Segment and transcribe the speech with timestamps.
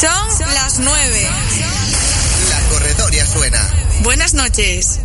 [0.00, 1.28] Son las nueve.
[2.50, 3.68] La corredoria suena.
[4.02, 5.00] Buenas noches.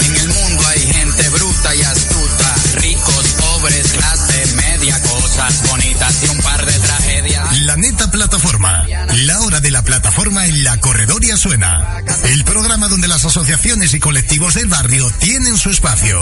[0.00, 6.28] En el mundo hay gente bruta y astuta, ricos, pobres, clase media, cosas bonitas y
[6.28, 7.60] un par de tragedias.
[7.60, 8.84] La neta plataforma.
[9.26, 12.02] La hora de la plataforma en la corredoria suena.
[12.24, 16.20] El programa donde las asociaciones y colectivos del barrio tienen su espacio.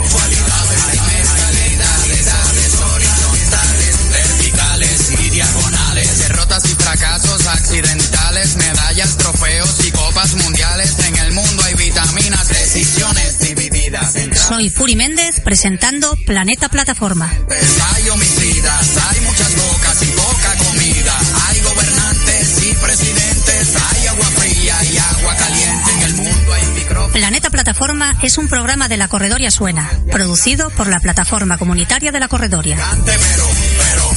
[4.15, 10.99] verticales y diagonales, derrotas y fracasos accidentales, medallas, trofeos y copas mundiales.
[10.99, 14.15] En el mundo hay vitaminas, decisiones divididas.
[14.35, 17.33] Soy Puri Méndez presentando Planeta Plataforma.
[17.95, 21.19] Hay homicidas, hay muchas bocas y poca comida.
[21.49, 25.91] Hay gobernantes y presidentes, hay agua fría y agua caliente.
[25.93, 27.13] En el mundo hay micrófonos.
[27.13, 32.19] Planeta Plataforma es un programa de la Corredoria Suena, producido por la Plataforma Comunitaria de
[32.19, 32.77] la Corredoria.
[33.05, 33.47] Pero, pero,
[33.79, 34.14] pero,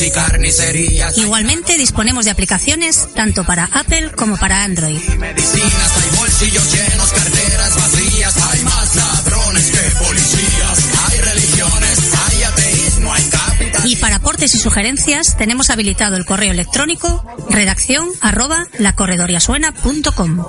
[0.00, 1.18] Y carnicerías.
[1.18, 4.96] Igualmente disponemos de aplicaciones tanto para Apple como para Android.
[5.08, 8.36] Hay medicinas, hay bolsillos llenos, carteras vacías.
[8.36, 10.78] Hay más ladrones que policías.
[11.08, 13.90] Hay religiones, hay ateísmo, hay capital.
[13.90, 20.46] Y para aportes y sugerencias tenemos habilitado el correo electrónico redacción arroba lacorredoriasuena.com.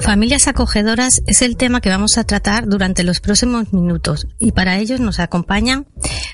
[0.00, 4.26] Familias acogedoras es el tema que vamos a tratar durante los próximos minutos.
[4.38, 5.86] Y para ellos nos acompañan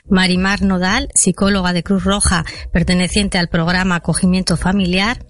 [0.08, 5.26] Marimar Nodal, psicóloga de Cruz Roja perteneciente al programa Acogimiento Familiar,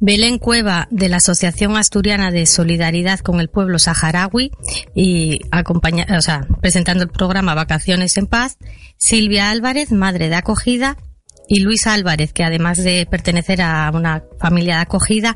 [0.00, 4.50] Belén Cueva de la Asociación Asturiana de Solidaridad con el Pueblo Saharaui
[4.94, 8.58] y acompaña, o sea, presentando el programa Vacaciones en Paz,
[8.96, 10.96] Silvia Álvarez, madre de acogida,
[11.48, 15.34] y Luis Álvarez, que además de pertenecer a una familia de acogida,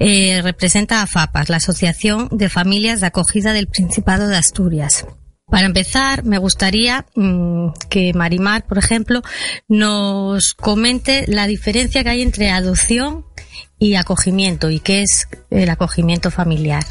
[0.00, 5.06] eh, representa a FAPAS, la Asociación de Familias de Acogida del Principado de Asturias.
[5.48, 9.22] Para empezar, me gustaría mm, que Marimar, por ejemplo,
[9.68, 13.24] nos comente la diferencia que hay entre adopción
[13.78, 16.84] y acogimiento y qué es el acogimiento familiar.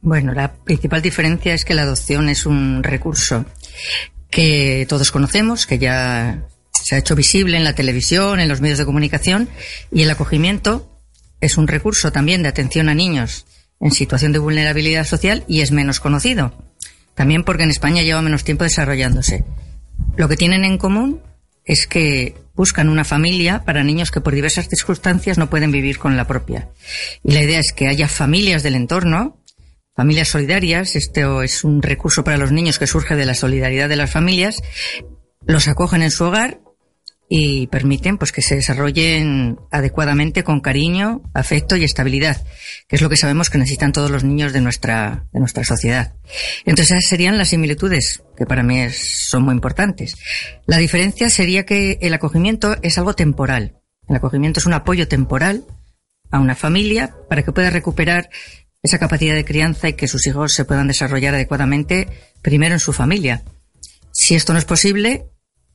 [0.00, 3.44] Bueno, la principal diferencia es que la adopción es un recurso
[4.30, 6.46] que todos conocemos, que ya
[6.88, 9.50] se ha hecho visible en la televisión, en los medios de comunicación,
[9.92, 10.98] y el acogimiento
[11.38, 13.44] es un recurso también de atención a niños
[13.78, 16.54] en situación de vulnerabilidad social y es menos conocido.
[17.14, 19.44] También porque en España lleva menos tiempo desarrollándose.
[20.16, 21.20] Lo que tienen en común
[21.62, 26.16] es que buscan una familia para niños que por diversas circunstancias no pueden vivir con
[26.16, 26.70] la propia.
[27.22, 29.36] Y la idea es que haya familias del entorno,
[29.94, 33.96] familias solidarias, esto es un recurso para los niños que surge de la solidaridad de
[33.96, 34.62] las familias,
[35.44, 36.62] los acogen en su hogar
[37.30, 42.42] y permiten pues que se desarrollen adecuadamente con cariño, afecto y estabilidad,
[42.88, 46.14] que es lo que sabemos que necesitan todos los niños de nuestra de nuestra sociedad.
[46.64, 50.16] Entonces esas serían las similitudes que para mí es- son muy importantes.
[50.66, 53.76] La diferencia sería que el acogimiento es algo temporal.
[54.08, 55.64] El acogimiento es un apoyo temporal
[56.30, 58.30] a una familia para que pueda recuperar
[58.82, 62.08] esa capacidad de crianza y que sus hijos se puedan desarrollar adecuadamente
[62.40, 63.42] primero en su familia.
[64.12, 65.26] Si esto no es posible,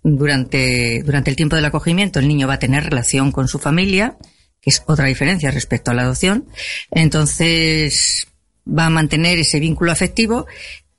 [0.03, 4.17] durante, durante el tiempo del acogimiento el niño va a tener relación con su familia,
[4.61, 6.47] que es otra diferencia respecto a la adopción.
[6.91, 8.27] Entonces
[8.67, 10.45] va a mantener ese vínculo afectivo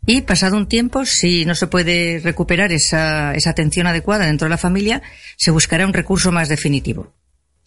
[0.06, 4.50] y pasado un tiempo, si no se puede recuperar esa, esa atención adecuada dentro de
[4.50, 5.02] la familia,
[5.36, 7.14] se buscará un recurso más definitivo.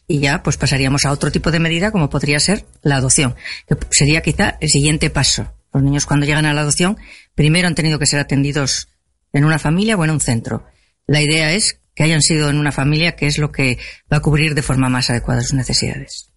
[0.10, 3.36] y ya pues pasaríamos a otro tipo de medida como podría ser la adopción,
[3.68, 5.52] que sería quizá el siguiente paso.
[5.74, 6.98] Los niños cuando llegan a la adopción
[7.36, 8.88] primero han tenido que ser atendidos
[9.34, 10.64] en una familia o en un centro.
[11.08, 13.80] La idea es que hayan sido en una familia, que es lo que
[14.12, 16.30] va a cubrir de forma más adecuada sus necesidades.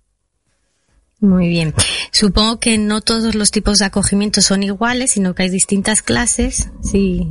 [1.20, 1.74] Muy bien.
[2.12, 6.70] Supongo que no todos los tipos de acogimiento son iguales, sino que hay distintas clases.
[6.82, 7.26] Si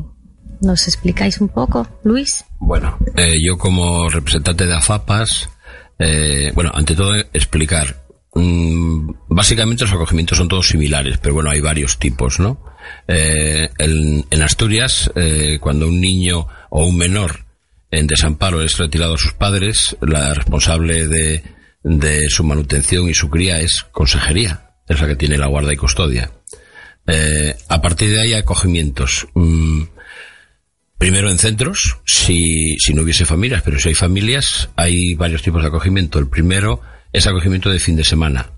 [0.61, 2.45] nos explicáis un poco, Luis.
[2.59, 5.49] Bueno, eh, yo como representante de AFAPAS,
[5.97, 8.05] eh, bueno, ante todo explicar.
[8.35, 12.63] Mm, básicamente los acogimientos son todos similares, pero bueno, hay varios tipos, ¿no?
[13.07, 15.11] Eh, en, Asturias,
[15.59, 17.45] cuando un niño o un menor
[17.91, 21.43] en desamparo es retirado a sus padres, la responsable de,
[21.83, 25.77] de su manutención y su cría es consejería, es la que tiene la guarda y
[25.77, 26.31] custodia.
[27.69, 29.27] a partir de ahí, acogimientos.
[29.33, 29.83] Mm,
[30.99, 35.69] Primero en centros, si no hubiese familias, pero si hay familias, hay varios tipos de
[35.69, 36.19] acogimiento.
[36.19, 36.81] El primero
[37.13, 38.51] es acogimiento de fin de semana.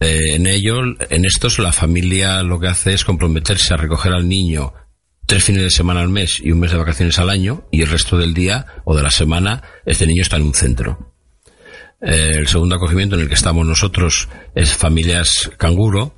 [0.00, 4.28] Eh, en ello, en estos, la familia lo que hace es comprometerse a recoger al
[4.28, 4.72] niño
[5.26, 7.88] tres fines de semana al mes y un mes de vacaciones al año, y el
[7.88, 11.14] resto del día o de la semana, este niño está en un centro.
[12.00, 16.14] Eh, el segundo acogimiento en el que estamos nosotros es familias canguro,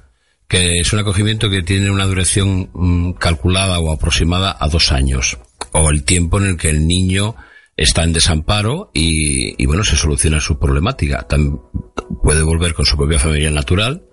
[0.47, 5.39] que es un acogimiento que tiene una duración mm, calculada o aproximada a dos años
[5.73, 7.37] o el tiempo en el que el niño
[7.79, 11.27] está en desamparo y, bueno, se soluciona su problemática.
[12.23, 14.05] puede volver con su propia familia natural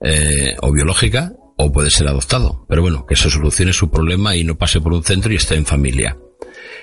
[0.00, 2.64] eh, o biológica o puede ser adoptado.
[2.66, 5.54] Pero bueno, que se solucione su problema y no pase por un centro y esté
[5.54, 6.16] en familia.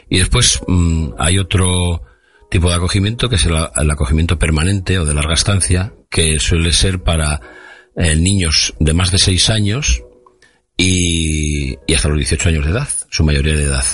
[0.09, 2.03] Y después mm, hay otro
[2.51, 7.01] tipo de acogimiento que es el, acogimiento permanente o de larga estancia que suele ser
[7.01, 7.41] para
[7.95, 10.03] eh, niños de más de 6 años
[10.77, 13.85] y, hasta los 18 años de edad, su mayoría de edad.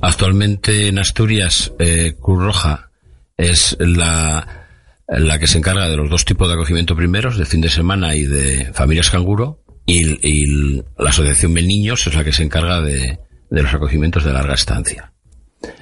[0.00, 2.90] Actualmente en Asturias, eh, Cruz Roja
[3.36, 4.66] es la,
[5.08, 8.14] la que se encarga de los dos tipos de acogimiento primeros, de fin de semana
[8.14, 13.18] y de familias canguro, y, la Asociación de Niños es la que se encarga de,
[13.50, 15.12] de los acogimientos de larga estancia.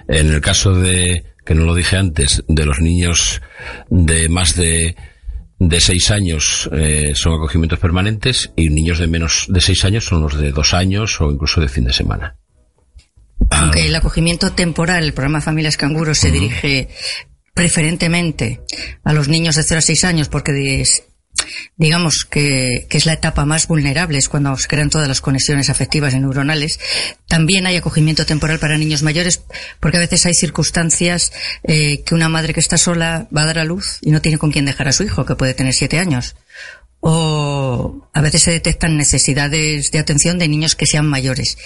[0.06, 3.42] En el caso de, que no lo dije antes, de los niños
[3.90, 4.96] de más de
[5.58, 10.20] de seis años eh, son acogimientos permanentes y niños de menos de seis años son
[10.22, 12.36] los de dos años o incluso de fin de semana.
[13.50, 16.88] Aunque el acogimiento temporal, el programa Familias Canguros, se dirige
[17.54, 18.60] preferentemente
[19.02, 20.52] a los niños de 0 a 6 años porque
[21.76, 26.14] digamos que, es la etapa más vulnerable, es cuando se crean todas las conexiones afectivas
[26.14, 26.80] y neuronales.
[27.28, 29.42] También hay acogimiento temporal para niños mayores,
[29.80, 31.32] porque a veces hay circunstancias
[31.62, 34.38] eh, que una madre que está sola va a dar a luz y no tiene
[34.38, 36.36] con quién dejar a su hijo, que puede tener siete años.
[37.08, 41.56] O a veces se detectan necesidades de atención de niños que sean mayores.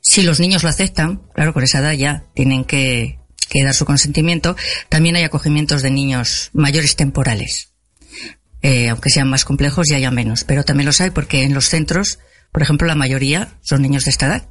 [0.00, 3.18] Si los niños lo aceptan, claro, por esa edad ya tienen que,
[3.48, 4.56] que dar su consentimiento.
[4.88, 7.70] También hay acogimientos de niños mayores temporales
[8.62, 10.44] eh, aunque sean más complejos y haya menos.
[10.44, 12.18] Pero también los hay porque en los centros,
[12.52, 14.48] por ejemplo, la mayoría son niños de esta edad.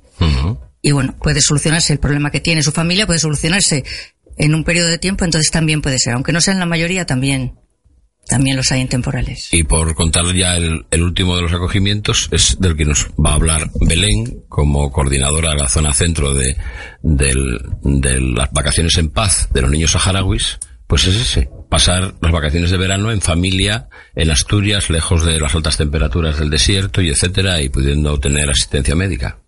[0.81, 3.83] Y bueno, puede solucionarse el problema que tiene su familia, puede solucionarse
[4.37, 6.13] en un periodo de tiempo, entonces también puede ser.
[6.13, 7.59] Aunque no sean la mayoría, también
[8.29, 9.49] también los hay en temporales.
[9.51, 13.35] Y por contar ya el, último de los acogimientos, es del que nos va a
[13.35, 16.55] hablar Belén como coordinadora de la zona centro de,
[17.01, 22.71] de las vacaciones en paz de los niños saharauis, pues es ese, pasar las vacaciones
[22.71, 27.61] de verano en familia, en Asturias, lejos de las altas temperaturas del desierto y etcétera,
[27.61, 29.39] y pudiendo tener asistencia médica.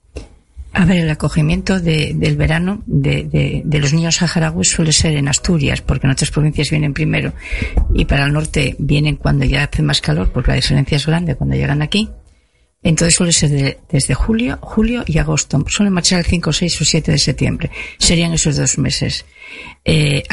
[0.74, 5.82] A ver, el acogimiento del verano de, de, los niños saharauis suele ser en Asturias,
[5.82, 7.34] porque en otras provincias vienen primero,
[7.94, 11.36] y para el norte vienen cuando ya hace más calor, porque la diferencia es grande
[11.36, 12.10] cuando llegan aquí.
[12.84, 15.63] Entonces suele ser desde julio, julio y agosto.
[15.68, 17.70] Suelen marchar el 5, 6 o 7 de septiembre.
[18.00, 19.25] Serían esos dos meses.
[19.84, 20.24] Eh,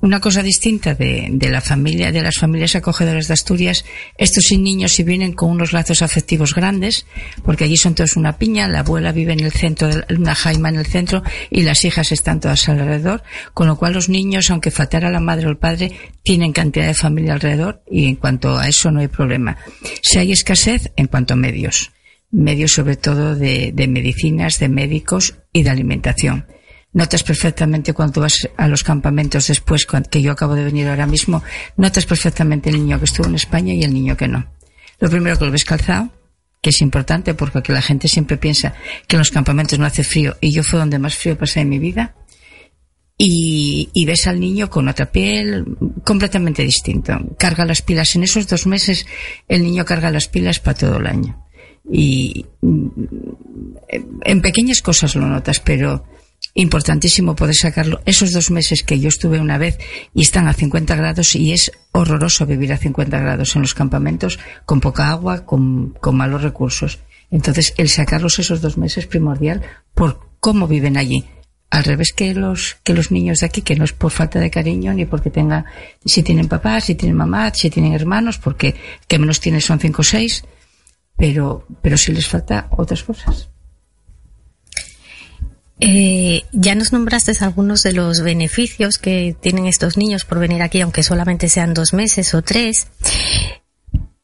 [0.00, 3.84] una cosa distinta de, la familia, de las familias acogedoras de Asturias,
[4.16, 7.04] estos niños si vienen con unos lazos afectivos grandes,
[7.44, 10.76] porque allí son todos una piña, la abuela vive en el centro, una jaima en
[10.76, 13.22] el centro y las hijas están todas alrededor,
[13.52, 16.94] con lo cual los niños, aunque faltara la madre o el padre, tienen cantidad de
[16.94, 19.58] familia alrededor y en cuanto a eso no hay problema.
[20.02, 21.92] Si hay escasez, en cuanto a medios,
[22.30, 26.46] medios sobre todo de medicinas, de médicos y de alimentación
[26.98, 31.44] notas perfectamente cuando vas a los campamentos después, que yo acabo de venir ahora mismo,
[31.76, 34.44] notas perfectamente el niño que estuvo en España y el niño que no.
[34.98, 36.10] Lo primero que lo ves calzado,
[36.60, 38.74] que es importante porque aquí la gente siempre piensa
[39.06, 41.68] que en los campamentos no hace frío y yo fue donde más frío pasé en
[41.68, 42.16] mi vida.
[43.20, 45.64] Y, y, ves al niño con otra piel
[46.04, 47.18] completamente distinto.
[47.36, 48.14] Carga las pilas.
[48.14, 49.06] En esos dos meses
[49.48, 51.44] el niño carga las pilas para todo el año.
[51.90, 52.46] Y
[54.22, 56.04] en pequeñas cosas lo notas, pero
[56.58, 58.00] importantísimo poder sacarlo.
[58.04, 59.78] Esos dos meses que yo estuve una vez
[60.12, 64.40] y están a 50 grados y es horroroso vivir a 50 grados en los campamentos
[64.66, 66.98] con poca agua, con, con malos recursos.
[67.30, 69.62] Entonces, el sacarlos esos dos meses es primordial
[69.94, 71.24] por cómo viven allí.
[71.70, 74.50] Al revés que los, que los niños de aquí, que no es por falta de
[74.50, 75.64] cariño ni porque tenga,
[76.04, 78.74] si tienen papás, si tienen mamá, si tienen hermanos, porque
[79.06, 80.42] que menos tienen son cinco o seis,
[81.16, 83.50] pero, pero sí les falta otras cosas.
[85.80, 90.80] Eh, ya nos nombraste algunos de los beneficios que tienen estos niños por venir aquí,
[90.80, 92.88] aunque solamente sean dos meses o tres.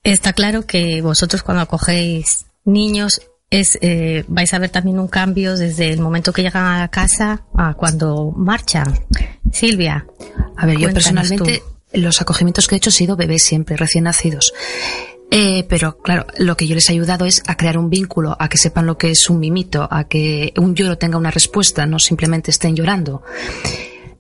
[0.03, 5.57] Está claro que vosotros cuando acogéis niños es, eh, vais a ver también un cambio
[5.57, 8.99] desde el momento que llegan a casa a cuando marchan.
[9.53, 10.07] Silvia.
[10.57, 14.53] A ver, yo personalmente los acogimientos que he hecho han sido bebés siempre, recién nacidos.
[15.37, 18.49] Eh, pero claro, lo que yo les he ayudado es a crear un vínculo, a
[18.49, 21.99] que sepan lo que es un mimito, a que un lloro tenga una respuesta, no
[21.99, 23.25] simplemente estén llorando.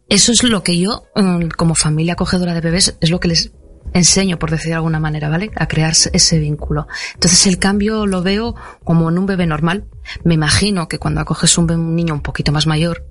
[0.09, 3.52] Eso es lo que yo, mm, como familia acogedora de bebés, es lo que les
[3.92, 5.52] enseño, por decir de alguna manera, ¿vale?
[5.54, 6.88] A crear ese vínculo.
[7.14, 9.85] Entonces el cambio lo veo como en un bebé normal.
[10.25, 13.06] Me imagino que cuando acoges un, un niño un poquito más mayor,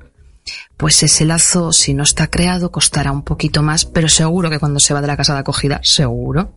[0.76, 4.82] pues ese lazo, si no está creado, costará un poquito más, pero seguro que cuando
[4.82, 6.52] se va de la casa de acogida, seguro,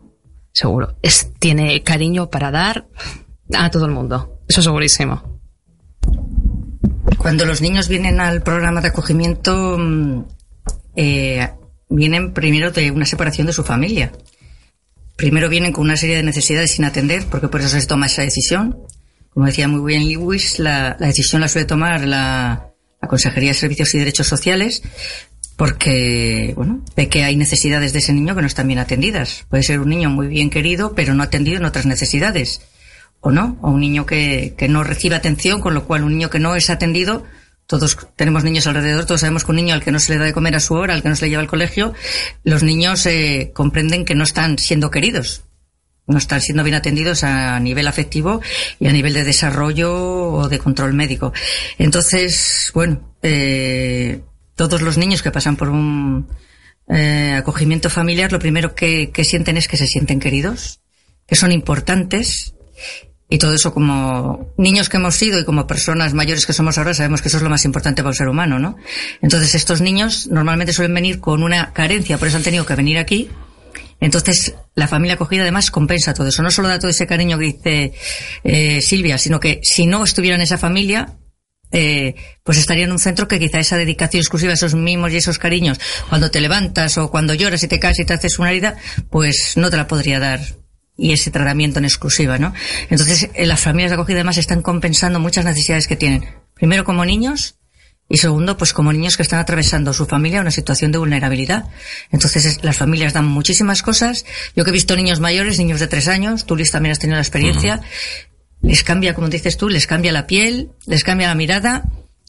[0.56, 0.96] seguro.
[1.38, 2.88] Tiene cariño para dar
[3.52, 4.40] a todo el mundo.
[4.48, 5.40] Eso segurísimo.
[7.18, 10.24] Cuando los niños vienen al programa de acogimiento, mm,
[10.96, 11.50] eh,
[11.90, 14.12] vienen primero de una separación de su familia.
[15.16, 18.22] Primero vienen con una serie de necesidades sin atender, porque por eso se toma esa
[18.22, 18.78] decisión.
[19.28, 22.72] Como decía muy bien Lewis, la, decisión la suele tomar la
[23.06, 24.82] Consejería de Servicios y Derechos Sociales,
[25.56, 29.46] porque, bueno, ve que hay necesidades de ese niño que no están bien atendidas.
[29.48, 32.60] Puede ser un niño muy bien querido, pero no atendido en otras necesidades.
[33.20, 36.30] O no, o un niño que, que no recibe atención, con lo cual un niño
[36.30, 37.24] que no es atendido,
[37.66, 40.24] todos tenemos niños alrededor, todos sabemos que un niño al que no se le da
[40.26, 41.94] de comer a su hora, al que no se le lleva al colegio,
[42.44, 45.42] los niños eh, comprenden que no están siendo queridos,
[46.06, 48.40] no están siendo bien atendidos a nivel afectivo
[48.78, 51.32] y a nivel de desarrollo o de control médico.
[51.78, 54.20] Entonces, bueno, eh,
[54.56, 56.28] todos los niños que pasan por un
[56.88, 60.80] eh, acogimiento familiar, lo primero que, que sienten es que se sienten queridos,
[61.26, 62.54] que son importantes
[63.28, 66.94] y todo eso como niños que hemos sido y como personas mayores que somos ahora
[66.94, 68.76] sabemos que eso es lo más importante para un ser humano, ¿no?
[69.20, 72.98] Entonces estos niños normalmente suelen venir con una carencia, por eso han tenido que venir
[72.98, 73.28] aquí.
[74.00, 77.44] Entonces la familia acogida además compensa todo eso, no solo da todo ese cariño que
[77.44, 77.92] dice
[78.44, 81.16] eh, Silvia, sino que si no estuviera en esa familia,
[81.78, 85.38] eh, pues estaría en un centro que quizá esa dedicación exclusiva, esos mimos y esos
[85.38, 85.78] cariños,
[86.08, 88.78] cuando te levantas o cuando lloras y te caes y te haces una herida,
[89.10, 90.40] pues no te la podría dar
[90.96, 92.54] y ese tratamiento en exclusiva, ¿no?
[92.88, 96.24] Entonces, eh, las familias de acogida además están compensando muchas necesidades que tienen.
[96.54, 97.56] Primero como niños
[98.08, 101.66] y segundo, pues como niños que están atravesando su familia una situación de vulnerabilidad.
[102.10, 104.24] Entonces, las familias dan muchísimas cosas.
[104.54, 107.16] Yo que he visto niños mayores, niños de tres años, tú Luis también has tenido
[107.16, 107.82] la experiencia,
[108.66, 111.84] les cambia, como dices tú, les cambia la piel, les cambia la mirada.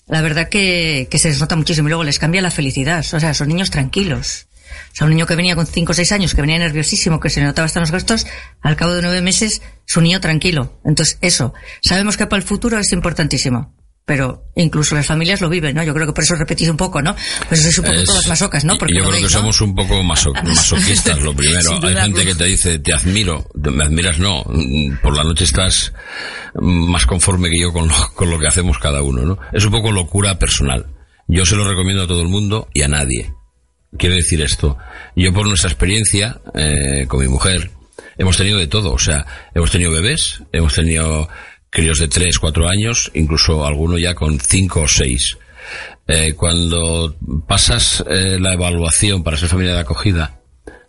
[0.06, 3.00] La verdad que, que se les nota muchísimo y luego les cambia la felicidad.
[3.00, 4.48] O sea, son niños tranquilos.
[4.94, 7.30] O sea, un niño que venía con 5 o 6 años, que venía nerviosísimo, que
[7.30, 8.28] se notaba hasta los gastos,
[8.62, 10.80] al cabo de nueve meses, su niño tranquilo.
[10.86, 11.54] Entonces, eso.
[11.82, 13.74] Sabemos que para el futuro es importantísimo.
[14.08, 15.84] Pero incluso las familias lo viven, ¿no?
[15.84, 17.14] Yo creo que por eso repetís un poco, ¿no?
[17.50, 18.78] Pues sois un poco Es- todas masocas, ¿no?
[18.78, 21.74] Porque yo creo que somos un poco maso- masoquistas, lo primero.
[21.84, 24.46] Hay gente que te dice, te admiro, me admiras no,
[25.04, 25.92] por la noche estás
[26.56, 29.38] más conforme que yo con lo, con lo que hacemos cada uno, ¿no?
[29.52, 30.86] Es un poco locura personal.
[31.28, 33.34] Yo se lo recomiendo a todo el mundo y a nadie.
[33.98, 34.78] Quiero decir esto.
[35.18, 37.72] Yo por nuestra experiencia eh, con mi mujer
[38.18, 38.94] hemos tenido de todo.
[38.94, 41.28] O sea, hemos tenido bebés, hemos tenido
[41.70, 45.38] críos de 3, 4 años, incluso alguno ya con 5 o 6.
[46.08, 50.40] Eh, cuando pasas eh, la evaluación para ser familia de acogida,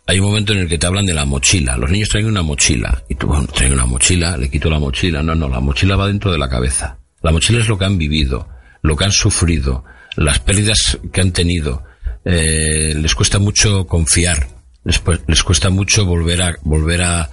[0.06, 1.76] hay un momento en el que te hablan de la mochila.
[1.76, 3.02] Los niños traen una mochila.
[3.08, 5.22] Y tú, bueno, traen una mochila, le quito la mochila.
[5.22, 6.98] No, no, la mochila va dentro de la cabeza.
[7.20, 8.48] La mochila es lo que han vivido,
[8.80, 9.84] lo que han sufrido,
[10.16, 11.82] las pérdidas que han tenido.
[12.24, 14.48] Eh, les cuesta mucho confiar.
[14.84, 17.28] Les, les cuesta mucho volver a, volver a,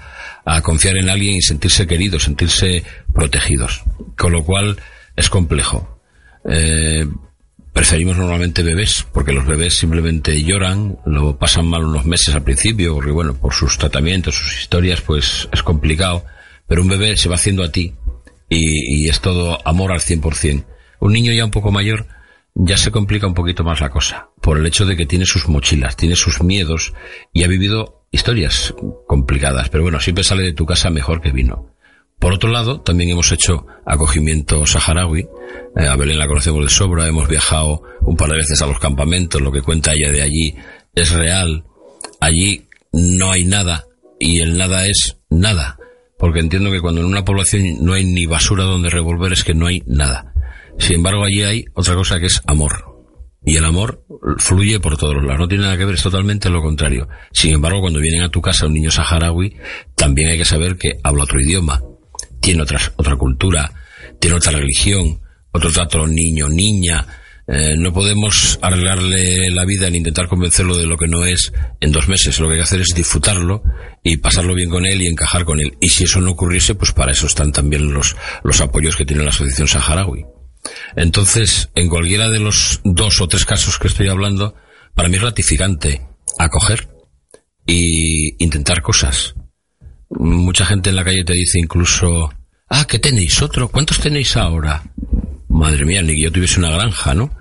[0.46, 2.84] a confiar en alguien y sentirse queridos, sentirse
[3.14, 3.84] protegidos.
[4.18, 4.78] Con lo cual
[5.16, 6.00] es complejo.
[6.48, 7.08] Eh,
[7.74, 12.94] preferimos normalmente bebés, porque los bebés simplemente lloran, lo pasan mal unos meses al principio,
[12.94, 16.26] porque bueno, por sus tratamientos, sus historias, pues es complicado,
[16.68, 17.96] pero un bebé se va haciendo a ti
[18.48, 20.64] y, y es todo amor al 100%.
[21.00, 22.08] Un niño ya un poco mayor
[22.56, 25.50] ya se complica un poquito más la cosa, por el hecho de que tiene sus
[25.50, 26.94] mochilas, tiene sus miedos
[27.34, 28.74] y ha vivido historias
[29.08, 31.76] complicadas, pero bueno, siempre sale de tu casa mejor que vino.
[32.18, 35.28] Por otro lado, también hemos hecho acogimiento saharaui.
[35.76, 37.08] Eh, a Belén la conocemos de sobra.
[37.08, 39.42] Hemos viajado un par de veces a los campamentos.
[39.42, 40.56] Lo que cuenta ella de allí
[40.96, 41.66] es real.
[42.22, 43.84] Allí no hay nada
[44.18, 45.78] y el nada es nada.
[46.18, 49.54] Porque entiendo que cuando en una población no hay ni basura donde revolver es que
[49.54, 50.34] no hay nada.
[50.80, 52.95] Sin embargo, allí hay otra cosa que es amor.
[53.46, 54.04] Y el amor
[54.40, 55.40] fluye por todos los lados.
[55.40, 57.08] No tiene nada que ver, es totalmente lo contrario.
[57.32, 59.56] Sin embargo, cuando vienen a tu casa un niño saharaui,
[59.96, 61.82] también hay que saber que habla otro idioma,
[62.42, 63.72] tiene otra, otra cultura,
[64.20, 65.20] tiene otra religión,
[65.52, 67.06] otro trato niño, niña.
[67.48, 71.92] Eh, no podemos arreglarle la vida ni intentar convencerlo de lo que no es en
[71.92, 72.40] dos meses.
[72.40, 73.62] Lo que hay que hacer es disfrutarlo
[74.04, 75.78] y pasarlo bien con él y encajar con él.
[75.80, 79.24] Y si eso no ocurriese, pues para eso están también los, los apoyos que tiene
[79.24, 80.26] la Asociación Saharaui.
[80.96, 84.56] Entonces, en cualquiera de los dos o tres casos que estoy hablando,
[84.94, 86.02] para mí es gratificante
[86.38, 86.88] acoger
[87.66, 89.36] y intentar cosas.
[90.10, 92.30] Mucha gente en la calle te dice incluso,
[92.70, 93.70] ah, ¿qué tenéis otro?
[93.70, 94.84] ¿Cuántos tenéis ahora?
[95.50, 97.32] Madre mía, ni que yo tuviese una granja, ¿no?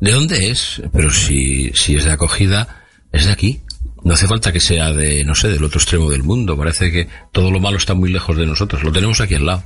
[0.00, 0.82] ¿De dónde es?
[0.92, 3.62] Pero si, si es de acogida, es de aquí.
[4.04, 6.56] No hace falta que sea de, no sé, del otro extremo del mundo.
[6.56, 8.82] Parece que todo lo malo está muy lejos de nosotros.
[8.82, 9.64] Lo tenemos aquí al lado.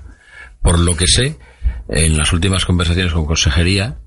[0.63, 1.39] Por lo que sé,
[1.89, 3.99] en las últimas conversaciones con consejería,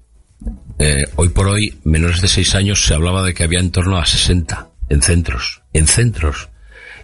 [0.80, 3.98] eh, hoy por hoy, menores de 6 años, se hablaba de que había en torno
[3.98, 6.50] a 60 en centros, en centros.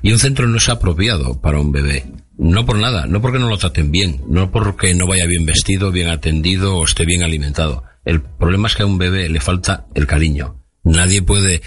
[0.02, 2.06] Y un centro no es apropiado para un bebé.
[2.38, 5.92] No por nada, no porque no lo traten bien, no porque no vaya bien vestido,
[5.92, 7.84] bien atendido o esté bien alimentado.
[8.04, 10.64] El problema es que a un bebé le falta el cariño.
[10.84, 11.62] Nadie puede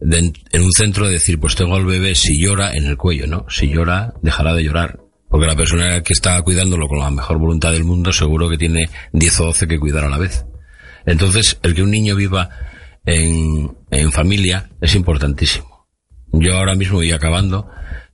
[0.00, 3.46] en un centro decir, pues tengo al bebé si llora en el cuello, ¿no?
[3.48, 5.00] Si llora, dejará de llorar.
[5.28, 8.88] Porque la persona que está cuidándolo con la mejor voluntad del mundo seguro que tiene
[9.12, 10.44] 10 o 12 que cuidar a la vez.
[11.04, 12.50] Entonces, el que un niño viva
[13.04, 15.86] en, en familia es importantísimo.
[16.32, 17.68] Yo ahora mismo voy acabando,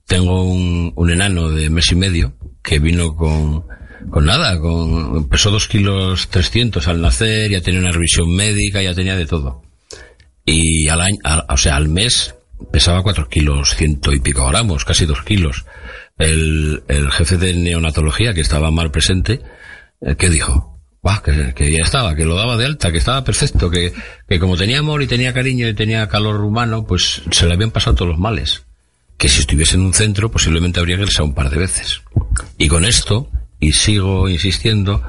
[0.05, 3.65] tengo un, un enano de mes y medio que vino con,
[4.09, 8.93] con nada, con, pesó dos kilos 300 al nacer, ya tenía una revisión médica, ya
[8.93, 9.63] tenía de todo.
[10.45, 11.17] Y al año,
[11.49, 12.35] o sea, al mes
[12.71, 15.65] pesaba cuatro kilos ciento y pico gramos, casi dos kilos
[16.17, 19.41] el, el jefe de neonatología, que estaba mal presente,
[20.01, 20.73] eh, ¿qué dijo?
[21.23, 23.93] que, que, ya estaba, que lo daba de alta, que estaba perfecto, que,
[24.27, 27.71] que como tenía amor y tenía cariño y tenía calor humano, pues se le habían
[27.71, 28.63] pasado todos los males.
[29.17, 32.01] Que si estuviese en un centro, posiblemente habría que irse un par de veces.
[32.57, 35.03] Y con esto, y sigo insistiendo,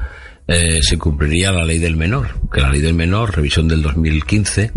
[0.46, 4.72] eh, se cumpliría la ley del menor, que la ley del menor, revisión del 2015,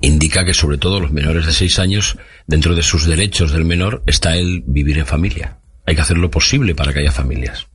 [0.00, 4.02] indica que sobre todo los menores de seis años, dentro de sus derechos del menor,
[4.06, 5.58] está el vivir en familia.
[5.86, 7.66] Hay que hacer lo posible para que haya familias.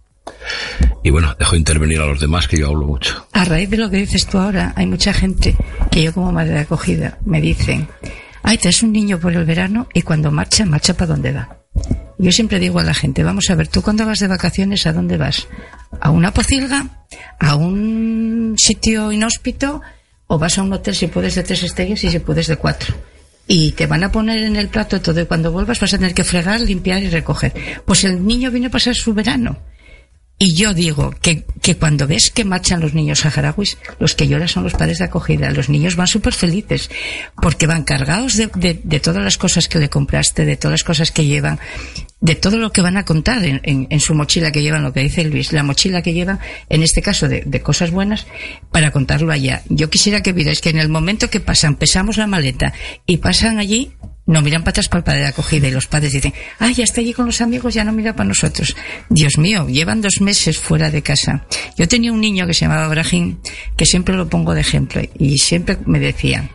[1.03, 3.27] Y bueno, dejo intervenir a los demás que yo hablo mucho.
[3.33, 5.55] A raíz de lo que dices tú ahora, hay mucha gente
[5.89, 7.87] que yo como madre de acogida me dicen,
[8.43, 11.57] ay, te es un niño por el verano y cuando marcha, marcha para donde va.
[12.19, 14.93] Yo siempre digo a la gente, vamos a ver, tú cuando vas de vacaciones, ¿a
[14.93, 15.47] dónde vas?
[15.99, 17.05] ¿A una pocilga?
[17.39, 19.81] ¿A un sitio inhóspito?
[20.31, 22.95] O vas a un hotel si puedes de tres estrellas y si puedes de cuatro.
[23.47, 26.13] Y te van a poner en el plato todo y cuando vuelvas vas a tener
[26.13, 27.51] que fregar, limpiar y recoger.
[27.83, 29.57] Pues el niño viene a pasar su verano.
[30.41, 34.47] Y yo digo que, que cuando ves que marchan los niños saharauis, los que lloran
[34.47, 35.51] son los padres de acogida.
[35.51, 36.89] Los niños van súper felices
[37.39, 38.49] porque van cargados de,
[38.83, 41.59] de, todas las cosas que le compraste, de todas las cosas que llevan,
[42.21, 45.01] de todo lo que van a contar en, en, su mochila que llevan, lo que
[45.01, 48.25] dice Luis, la mochila que llevan, en este caso de, de, cosas buenas,
[48.71, 49.61] para contarlo allá.
[49.69, 52.73] Yo quisiera que vierais que en el momento que pasan, pesamos la maleta
[53.05, 53.91] y pasan allí,
[54.31, 56.85] no miran para atrás para el padre de acogida y los padres dicen, ay, ya
[56.85, 58.77] está allí con los amigos, ya no mira para nosotros.
[59.09, 61.45] Dios mío, llevan dos meses fuera de casa.
[61.77, 63.39] Yo tenía un niño que se llamaba Brahim,
[63.75, 66.49] que siempre lo pongo de ejemplo, y siempre me decía,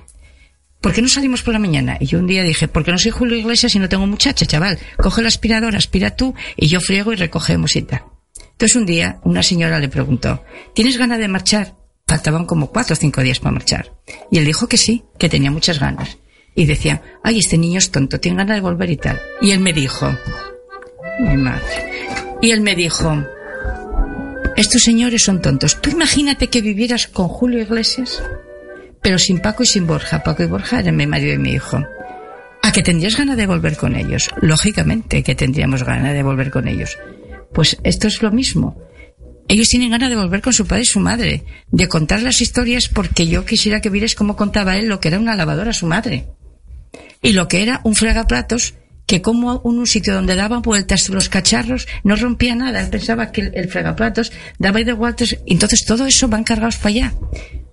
[0.80, 1.98] ¿por qué no salimos por la mañana?
[2.00, 4.46] Y yo un día dije, ¿por qué no soy Julio Iglesias y no tengo muchacha,
[4.46, 4.78] chaval?
[4.96, 8.04] Coge la aspiradora, aspira tú, y yo friego y recogemos y tal.
[8.52, 10.42] Entonces un día una señora le preguntó,
[10.74, 11.74] ¿tienes ganas de marchar?
[12.06, 13.92] Faltaban como cuatro o cinco días para marchar.
[14.30, 16.16] Y él dijo que sí, que tenía muchas ganas
[16.56, 19.20] y decía, ay, este niño es tonto, tiene ganas de volver y tal.
[19.42, 20.10] Y él me dijo,
[21.20, 22.08] mi madre,
[22.40, 23.22] y él me dijo,
[24.56, 25.80] estos señores son tontos.
[25.82, 28.22] Tú imagínate que vivieras con Julio Iglesias,
[29.02, 30.22] pero sin Paco y sin Borja.
[30.22, 31.84] Paco y Borja eran mi marido y mi hijo.
[32.62, 34.30] ¿A que tendrías ganas de volver con ellos?
[34.40, 36.98] Lógicamente que tendríamos ganas de volver con ellos.
[37.52, 38.80] Pues esto es lo mismo.
[39.46, 42.88] Ellos tienen ganas de volver con su padre y su madre, de contar las historias
[42.88, 45.86] porque yo quisiera que vierais cómo contaba él lo que era una lavadora a su
[45.86, 46.26] madre
[47.22, 48.74] y lo que era un fregaplatos
[49.06, 52.80] que como en un sitio donde daban vueltas los cacharros no rompía nada.
[52.80, 55.36] Él pensaba que el, fregaplatos daba de vueltas.
[55.46, 57.14] Entonces todo eso van cargados para allá.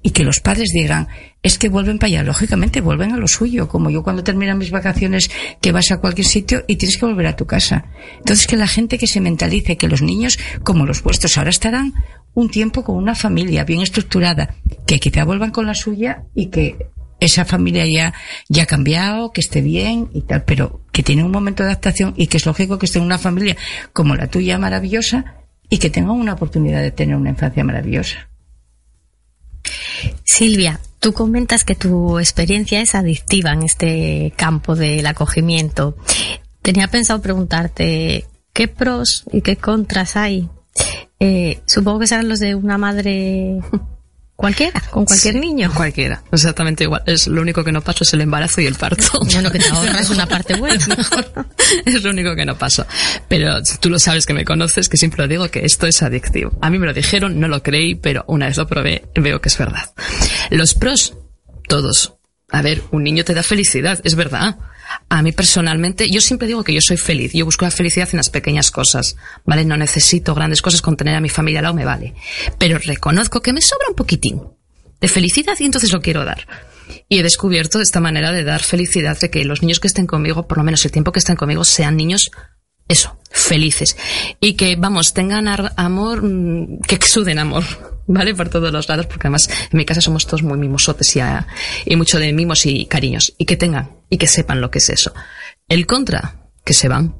[0.06, 1.08] y que los padres digan,
[1.42, 4.70] es que vuelven para allá, lógicamente vuelven a lo suyo, como yo cuando terminan mis
[4.70, 5.32] vacaciones
[5.62, 7.86] que vas a cualquier sitio y tienes que volver a tu casa.
[8.18, 11.94] Entonces que la gente que se mentalice que los niños, como los vuestros, ahora estarán
[12.34, 14.56] un tiempo con una familia bien estructurada,
[14.86, 16.76] que quizá vuelvan con la suya y que
[17.26, 18.14] esa familia ya,
[18.50, 22.14] ya ha cambiado, que esté bien y tal, pero que tiene un momento de adaptación
[22.18, 23.58] y que es lógico que esté en una familia
[23.94, 25.36] como la tuya maravillosa
[25.70, 28.30] y que tengan una oportunidad de tener una infancia maravillosa.
[30.24, 35.98] Silvia, tú comentas que tu experiencia es adictiva en este campo del acogimiento.
[36.62, 40.50] Tenía pensado preguntarte qué pros y qué contras hay.
[41.20, 43.62] Eh, supongo que serán los de una madre
[44.44, 45.72] Cualquiera, con cualquier niño.
[45.74, 47.02] Cualquiera, exactamente igual.
[47.06, 49.22] Es lo único que no paso es el embarazo y el parto.
[49.32, 50.86] Bueno, que te ahorras una parte buena.
[51.86, 52.86] es lo único que no paso.
[53.30, 56.52] Pero tú lo sabes que me conoces, que siempre lo digo que esto es adictivo.
[56.60, 59.48] A mí me lo dijeron, no lo creí, pero una vez lo probé, veo que
[59.48, 59.94] es verdad.
[60.50, 61.14] Los pros,
[61.70, 62.16] todos.
[62.50, 64.58] A ver, un niño te da felicidad, es verdad.
[65.10, 67.34] A mí personalmente, yo siempre digo que yo soy feliz.
[67.34, 69.66] Yo busco la felicidad en las pequeñas cosas, ¿vale?
[69.66, 72.14] No necesito grandes cosas, con tener a mi familia al lado me vale.
[72.58, 74.42] Pero reconozco que me sobra un poquitín
[75.00, 76.48] de felicidad y entonces lo quiero dar.
[77.10, 80.48] Y he descubierto esta manera de dar felicidad, de que los niños que estén conmigo,
[80.48, 82.32] por lo menos el tiempo que estén conmigo, sean niños
[82.88, 83.96] eso, felices.
[84.40, 87.64] Y que, vamos, tengan amor, mm, que exuden amor,
[88.08, 88.36] ¿vale?
[88.36, 91.20] Por todos los lados, porque además en mi casa somos todos muy mimosotes y,
[91.86, 93.34] y mucho de mimos y cariños.
[93.38, 95.14] Y que tengan, y que sepan lo que es eso.
[95.68, 97.16] El contra, que se van.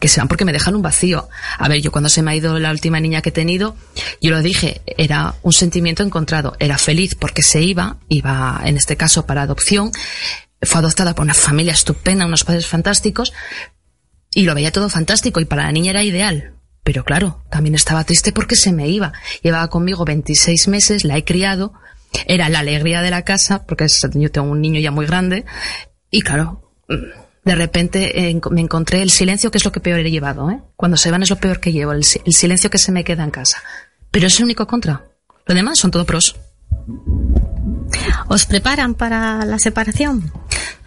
[0.00, 1.28] Que se van porque me dejan un vacío.
[1.56, 3.74] A ver, yo cuando se me ha ido la última niña que he tenido,
[4.20, 6.56] yo lo dije, era un sentimiento encontrado.
[6.58, 9.90] Era feliz porque se iba, iba en este caso para adopción,
[10.60, 13.32] fue adoptada por una familia estupenda, unos padres fantásticos,
[14.34, 16.57] y lo veía todo fantástico y para la niña era ideal.
[16.88, 19.12] Pero claro, también estaba triste porque se me iba.
[19.42, 21.74] Llevaba conmigo 26 meses, la he criado,
[22.26, 25.44] era la alegría de la casa, porque yo tengo un niño ya muy grande,
[26.10, 26.72] y claro,
[27.44, 30.62] de repente eh, me encontré el silencio, que es lo que peor he llevado, ¿eh?
[30.76, 33.22] Cuando se van es lo peor que llevo, el, el silencio que se me queda
[33.22, 33.58] en casa.
[34.10, 35.04] Pero es el único contra.
[35.44, 36.36] Lo demás son todo pros.
[38.28, 40.32] ¿Os preparan para la separación?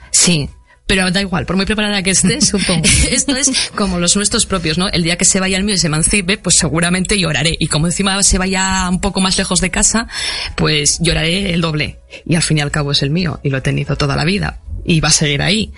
[0.10, 0.50] Sí,
[0.92, 2.84] pero da igual, por muy preparada que estés, supongo.
[3.10, 4.90] Esto es como los nuestros propios, ¿no?
[4.90, 7.56] El día que se vaya el mío y se emancipe, pues seguramente lloraré.
[7.58, 10.10] Y como encima se vaya un poco más lejos de casa,
[10.58, 12.00] pues lloraré el doble.
[12.26, 14.26] Y al fin y al cabo es el mío, y lo he tenido toda la
[14.26, 14.60] vida.
[14.84, 15.72] Y va a seguir ahí.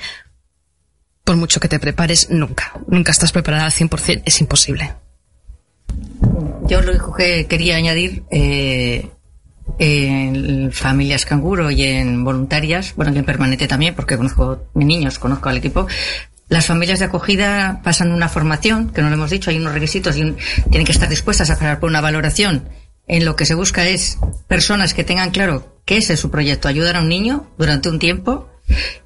[1.23, 2.73] Por mucho que te prepares, nunca.
[2.87, 4.95] Nunca estás preparada al 100%, es imposible.
[6.67, 9.11] Yo lo único que quería añadir, eh,
[9.79, 15.49] en familias canguro y en voluntarias, bueno, y en permanente también, porque conozco niños, conozco
[15.49, 15.87] al equipo.
[16.49, 20.17] Las familias de acogida pasan una formación, que no lo hemos dicho, hay unos requisitos
[20.17, 20.35] y
[20.69, 22.69] tienen que estar dispuestas a pasar por una valoración.
[23.07, 26.95] En lo que se busca es personas que tengan claro qué es su proyecto, ayudar
[26.95, 28.49] a un niño durante un tiempo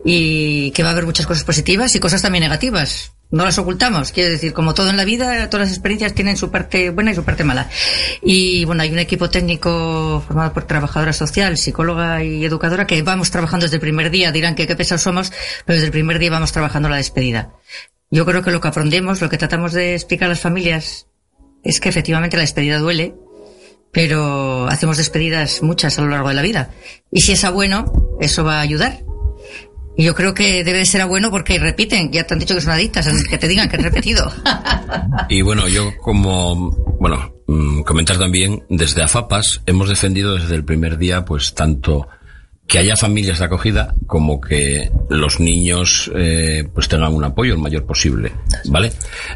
[0.05, 4.11] y que va a haber muchas cosas positivas y cosas también negativas no las ocultamos.
[4.11, 7.15] Quiero decir, como todo en la vida, todas las experiencias tienen su parte buena y
[7.15, 7.69] su parte mala.
[8.21, 13.31] Y bueno, hay un equipo técnico formado por trabajadora social, psicóloga y educadora que vamos
[13.31, 14.31] trabajando desde el primer día.
[14.31, 15.31] Dirán que qué pesados somos,
[15.65, 17.53] pero desde el primer día vamos trabajando la despedida.
[18.09, 21.07] Yo creo que lo que aprendemos, lo que tratamos de explicar a las familias
[21.63, 23.15] es que efectivamente la despedida duele,
[23.91, 26.69] pero hacemos despedidas muchas a lo largo de la vida.
[27.11, 27.91] Y si es a bueno,
[28.21, 29.03] eso va a ayudar
[29.97, 32.73] y yo creo que debe ser bueno porque repiten, ya te han dicho que son
[32.73, 34.31] adictas, que te digan que han repetido.
[35.29, 40.99] y bueno, yo como, bueno, mm, comentar también, desde AFAPAS hemos defendido desde el primer
[40.99, 42.07] día, pues tanto
[42.67, 47.59] que haya familias de acogida como que los niños eh, pues tengan un apoyo el
[47.59, 48.33] mayor posible
[48.65, 48.91] vale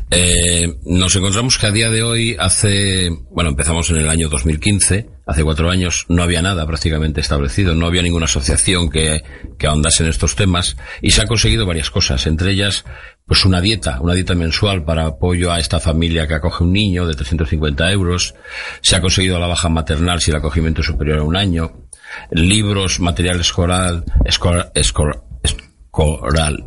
[0.09, 5.09] eh, nos encontramos que a día de hoy hace bueno empezamos en el año 2015
[5.25, 9.21] hace cuatro años no había nada prácticamente establecido no había ninguna asociación que,
[9.57, 12.83] que ahondase en estos temas y se han conseguido varias cosas entre ellas
[13.25, 17.07] pues una dieta una dieta mensual para apoyo a esta familia que acoge un niño
[17.07, 18.35] de 350 euros
[18.81, 21.87] se ha conseguido la baja maternal si el acogimiento es superior a un año
[22.31, 26.63] libros, material escolar, escolar, escolar, escolar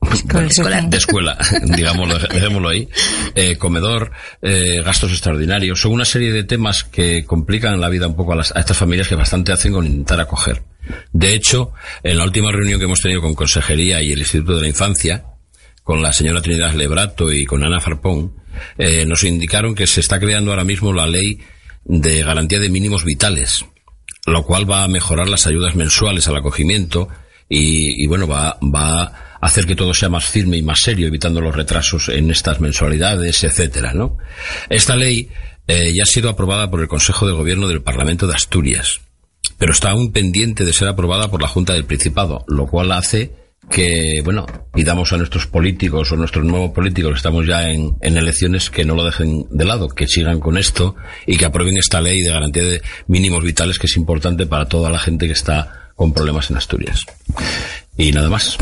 [0.00, 2.88] de escuela, digámoslo, dejémoslo ahí,
[3.34, 8.16] eh, comedor, eh, gastos extraordinarios, son una serie de temas que complican la vida un
[8.16, 10.62] poco a, las, a estas familias que bastante hacen con intentar acoger.
[11.12, 14.62] De hecho, en la última reunión que hemos tenido con Consejería y el Instituto de
[14.62, 15.24] la Infancia,
[15.82, 18.34] con la señora Trinidad Lebrato y con Ana Farpón,
[18.78, 21.40] eh, nos indicaron que se está creando ahora mismo la ley
[21.84, 23.64] de garantía de mínimos vitales,
[24.28, 27.08] lo cual va a mejorar las ayudas mensuales al acogimiento
[27.48, 31.40] y, bueno, va, va a hacer que todo sea más firme y más serio, evitando
[31.40, 34.18] los retrasos en estas mensualidades, etcétera, ¿no?
[34.68, 35.30] Esta ley
[35.66, 39.00] eh, ya ha sido aprobada por el Consejo de Gobierno del Parlamento de Asturias
[39.56, 43.32] pero está aún pendiente de ser aprobada por la Junta del Principado, lo cual hace
[43.70, 48.84] que, bueno, pidamos a nuestros políticos o nuestros nuevos políticos, estamos ya en, elecciones, que
[48.84, 52.32] no lo dejen de lado, que sigan con esto y que aprueben esta ley de
[52.32, 56.50] garantía de mínimos vitales que es importante para toda la gente que está con problemas
[56.50, 57.04] en Asturias.
[57.96, 58.56] Y nada más.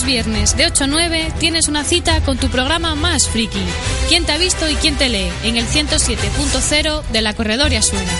[0.00, 3.60] Viernes de 8 a 9 tienes una cita con tu programa más friki.
[4.08, 5.30] ¿Quién te ha visto y quién te lee?
[5.44, 8.10] En el 107.0 de la Corredoria Suena.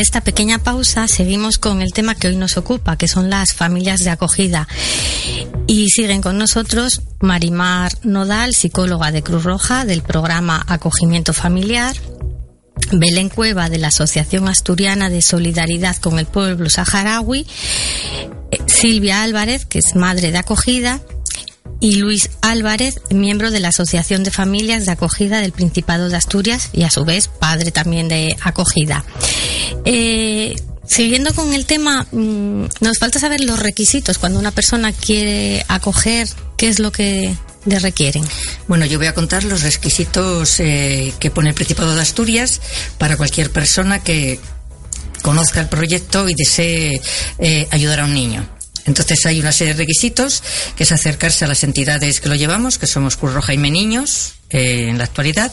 [0.00, 4.04] Esta pequeña pausa, seguimos con el tema que hoy nos ocupa, que son las familias
[4.04, 4.68] de acogida.
[5.66, 11.96] Y siguen con nosotros Marimar Nodal, psicóloga de Cruz Roja del programa Acogimiento Familiar,
[12.92, 17.46] Belén Cueva de la Asociación Asturiana de Solidaridad con el Pueblo Saharaui,
[18.50, 21.00] eh, Silvia Álvarez, que es madre de acogida,
[21.80, 26.70] y Luis Álvarez, miembro de la Asociación de Familias de Acogida del Principado de Asturias
[26.72, 29.04] y a su vez padre también de acogida.
[29.84, 35.64] Eh, siguiendo con el tema, mm, nos falta saber los requisitos cuando una persona quiere
[35.68, 38.24] acoger, qué es lo que le requieren.
[38.66, 42.60] Bueno, yo voy a contar los requisitos eh, que pone el Principado de Asturias
[42.98, 44.40] para cualquier persona que
[45.22, 47.00] conozca el proyecto y desee
[47.38, 48.57] eh, ayudar a un niño.
[48.88, 50.42] Entonces hay una serie de requisitos,
[50.74, 54.34] que es acercarse a las entidades que lo llevamos, que somos Cruz Roja y Meniños,
[54.50, 55.52] eh, en la actualidad.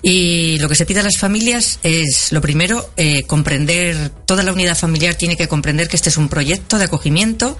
[0.00, 4.52] Y lo que se pide a las familias es, lo primero, eh, comprender, toda la
[4.52, 7.58] unidad familiar tiene que comprender que este es un proyecto de acogimiento,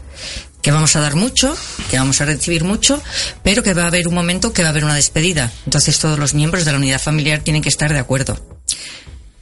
[0.62, 1.56] que vamos a dar mucho,
[1.90, 3.02] que vamos a recibir mucho,
[3.42, 5.52] pero que va a haber un momento que va a haber una despedida.
[5.64, 8.38] Entonces todos los miembros de la unidad familiar tienen que estar de acuerdo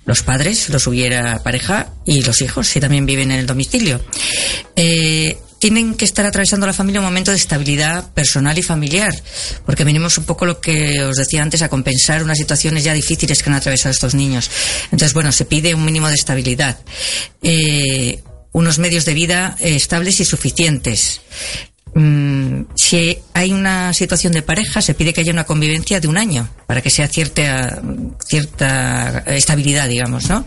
[0.06, 4.00] los padres, los hubiera pareja, y los hijos, si también viven en el domicilio.
[4.76, 9.14] Eh, tienen que estar atravesando la familia un momento de estabilidad personal y familiar,
[9.64, 13.42] porque venimos un poco lo que os decía antes a compensar unas situaciones ya difíciles
[13.42, 14.50] que han atravesado estos niños.
[14.84, 16.78] Entonces, bueno, se pide un mínimo de estabilidad,
[17.42, 21.20] eh, unos medios de vida eh, estables y suficientes.
[21.94, 26.18] Mm, si hay una situación de pareja, se pide que haya una convivencia de un
[26.18, 27.80] año para que sea cierta,
[28.26, 30.46] cierta estabilidad, digamos, ¿no?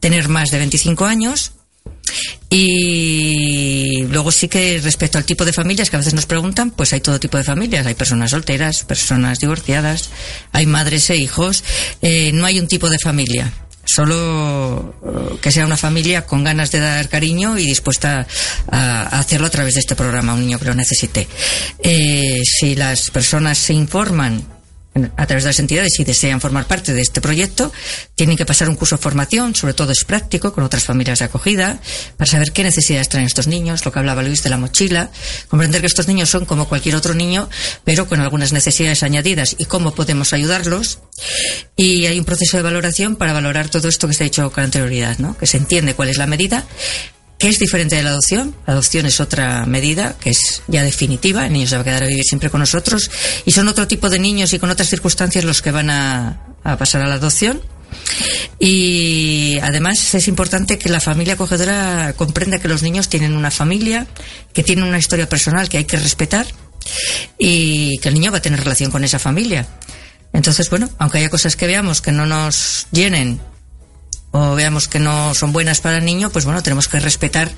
[0.00, 1.52] Tener más de 25 años,
[2.50, 6.92] y luego sí que respecto al tipo de familias que a veces nos preguntan, pues
[6.92, 7.86] hay todo tipo de familias.
[7.86, 10.10] Hay personas solteras, personas divorciadas,
[10.52, 11.64] hay madres e hijos.
[12.00, 13.52] Eh, no hay un tipo de familia.
[13.86, 18.26] Solo eh, que sea una familia con ganas de dar cariño y dispuesta
[18.70, 21.26] a, hacerlo a través de este programa, un niño que lo necesite.
[21.82, 24.42] Eh, si las personas se informan
[24.94, 27.72] a través de las entidades y desean formar parte de este proyecto,
[28.14, 31.24] tienen que pasar un curso de formación, sobre todo es práctico, con otras familias de
[31.24, 31.80] acogida,
[32.16, 35.10] para saber qué necesidades traen estos niños, lo que hablaba Luis de la mochila,
[35.48, 37.48] comprender que estos niños son como cualquier otro niño,
[37.84, 41.00] pero con algunas necesidades añadidas y cómo podemos ayudarlos.
[41.76, 44.64] Y hay un proceso de valoración para valorar todo esto que se ha dicho con
[44.64, 45.36] anterioridad, ¿no?
[45.36, 46.64] que se entiende cuál es la medida,
[47.38, 48.54] que es diferente de la adopción.
[48.66, 51.46] La adopción es otra medida que es ya definitiva.
[51.46, 53.10] El niño se va a quedar a vivir siempre con nosotros.
[53.44, 56.40] Y son otro tipo de niños y con otras circunstancias los que van a,
[56.78, 57.60] pasar a la adopción.
[58.58, 64.06] Y además es importante que la familia acogedora comprenda que los niños tienen una familia,
[64.52, 66.46] que tienen una historia personal que hay que respetar
[67.38, 69.66] y que el niño va a tener relación con esa familia.
[70.32, 73.40] Entonces, bueno, aunque haya cosas que veamos que no nos llenen
[74.36, 77.52] o veamos que no son buenas para el niño, pues bueno, tenemos que respetar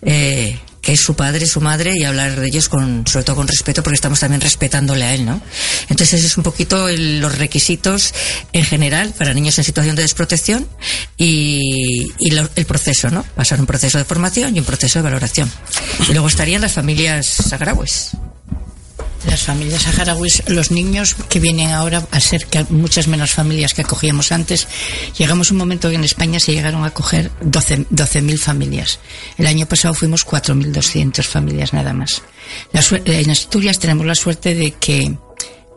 [0.00, 3.46] eh, que es su padre, su madre y hablar de ellos con, sobre todo con
[3.46, 5.42] respeto porque estamos también respetándole a él, ¿no?
[5.90, 8.14] Entonces ese es un poquito los requisitos
[8.54, 10.66] en general para niños en situación de desprotección
[11.18, 13.22] y, el proceso, ¿no?
[13.34, 15.50] Pasar un proceso de formación y un proceso de valoración.
[16.08, 18.12] Y luego estarían las familias sagrahues
[19.26, 23.82] las familias saharauis, los niños que vienen ahora a ser que muchas menos familias que
[23.82, 24.66] acogíamos antes,
[25.16, 28.98] llegamos a un momento que en España se llegaron a acoger 12.000 12 familias.
[29.38, 32.22] El año pasado fuimos 4.200 familias nada más.
[32.72, 35.16] en Asturias tenemos la suerte de que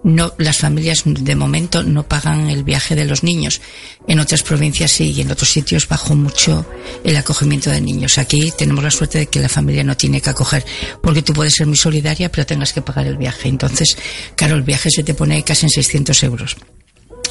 [0.04, 3.62] no las familias de momento no pagan el viaje de los niños.
[4.08, 6.66] En otras provincias sí y en otros sitios bajó mucho
[7.04, 8.18] el acogimiento de niños.
[8.18, 10.66] Aquí tenemos la suerte de que la familia no tiene que acoger
[11.02, 13.50] porque tú puedes ser muy solidaria pero tengas que pagar el viaje.
[13.50, 13.98] Entonces,
[14.36, 16.58] claro, el viaje se te pone casi en 600 euros.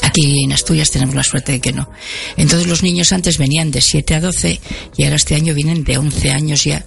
[0.03, 1.91] Aquí en Asturias tenemos la suerte de que no.
[2.37, 4.61] Entonces los niños antes venían de 7 a 12
[4.97, 6.85] y ahora este año vienen de 11 años ya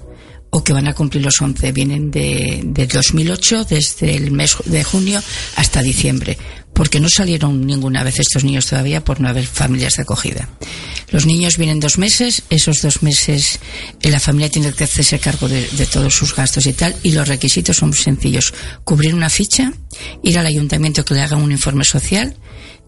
[0.51, 1.71] o que van a cumplir los 11.
[1.71, 5.21] Vienen de, de 2008, desde el mes de junio
[5.55, 6.37] hasta diciembre,
[6.73, 10.49] porque no salieron ninguna vez estos niños todavía por no haber familias de acogida.
[11.11, 13.59] Los niños vienen dos meses, esos dos meses
[14.01, 17.11] eh, la familia tiene que hacerse cargo de, de todos sus gastos y tal, y
[17.11, 18.53] los requisitos son muy sencillos.
[18.83, 19.73] Cubrir una ficha,
[20.23, 22.35] ir al ayuntamiento que le haga un informe social,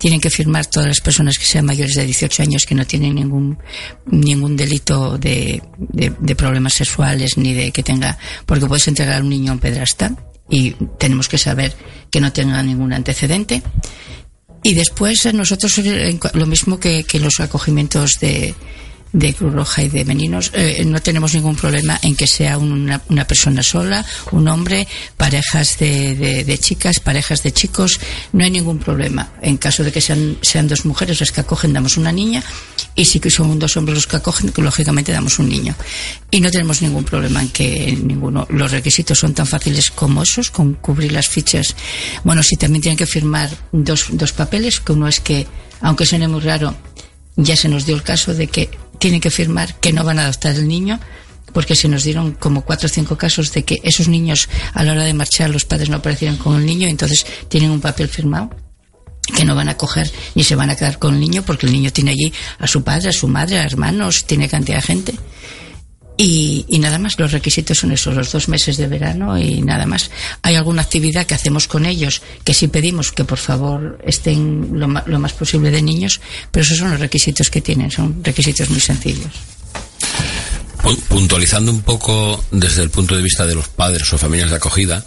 [0.01, 3.13] tienen que firmar todas las personas que sean mayores de 18 años que no tienen
[3.13, 3.59] ningún
[4.07, 9.29] ningún delito de, de, problemas sexuales ni de que tenga porque puedes entregar a un
[9.29, 10.15] niño a un pedrasta
[10.49, 11.75] y tenemos que saber
[12.09, 13.61] que no tenga ningún antecedente.
[14.63, 15.79] Y después nosotros
[16.33, 18.55] lo mismo que, que los acogimientos de
[19.13, 23.01] de Cruz Roja y de Meninos, eh, no tenemos ningún problema en que sea una,
[23.09, 24.87] una persona sola, un hombre,
[25.17, 27.99] parejas de, de, chicas, parejas de chicos,
[28.33, 29.31] no hay ningún problema.
[29.41, 32.43] En caso de que sean, sean dos mujeres las que acogen, damos una niña,
[32.95, 35.75] y si son dos hombres los que acogen, lógicamente damos un niño.
[36.29, 40.51] Y no tenemos ningún problema en que ninguno, los requisitos son tan fáciles como esos,
[40.51, 41.75] con cubrir las fichas.
[42.23, 45.47] Bueno, si también tienen que firmar dos, dos papeles, que uno es que,
[45.81, 46.75] aunque suene muy raro,
[47.35, 48.69] ya se nos dio el caso de que
[49.01, 50.99] tienen que firmar que no van a adoptar el niño
[51.53, 54.91] porque se nos dieron como cuatro o cinco casos de que esos niños a la
[54.91, 58.51] hora de marchar los padres no aparecieron con el niño entonces tienen un papel firmado
[59.35, 61.73] que no van a coger ni se van a quedar con el niño porque el
[61.73, 65.13] niño tiene allí a su padre, a su madre, a hermanos, tiene cantidad de gente.
[66.23, 69.87] Y, y, nada más, los requisitos son esos, los dos meses de verano y nada
[69.87, 70.11] más.
[70.43, 74.87] Hay alguna actividad que hacemos con ellos que sí pedimos que por favor estén lo,
[74.87, 78.79] lo más posible de niños, pero esos son los requisitos que tienen, son requisitos muy
[78.79, 79.31] sencillos.
[81.09, 85.03] Puntualizando un poco desde el punto de vista de los padres o familias de acogida,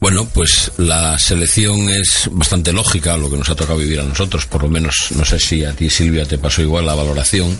[0.00, 4.46] bueno, pues la selección es bastante lógica, lo que nos ha tocado vivir a nosotros,
[4.46, 7.56] por lo menos, no sé si a ti Silvia te pasó igual la valoración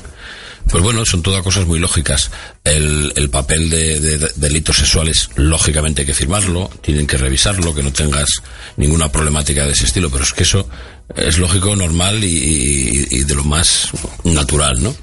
[0.68, 2.30] pues bueno, son todas cosas muy lógicas.
[2.64, 7.82] El, el papel de, de, delitos sexuales, lógicamente hay que firmarlo, tienen que revisarlo, que
[7.82, 8.28] no tengas
[8.76, 10.68] ninguna problemática de ese estilo, pero es que eso
[11.16, 13.88] es lógico, normal y, de lo más
[14.24, 14.94] natural, ¿no?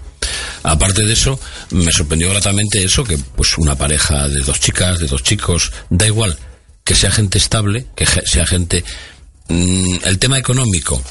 [0.64, 1.40] Aparte de eso,
[1.72, 6.06] me sorprendió gratamente eso, que pues una pareja de dos chicas, de dos chicos, da
[6.06, 6.38] igual,
[6.84, 8.84] que sea gente estable, que sea gente...
[9.48, 11.02] Mmm, el tema económico,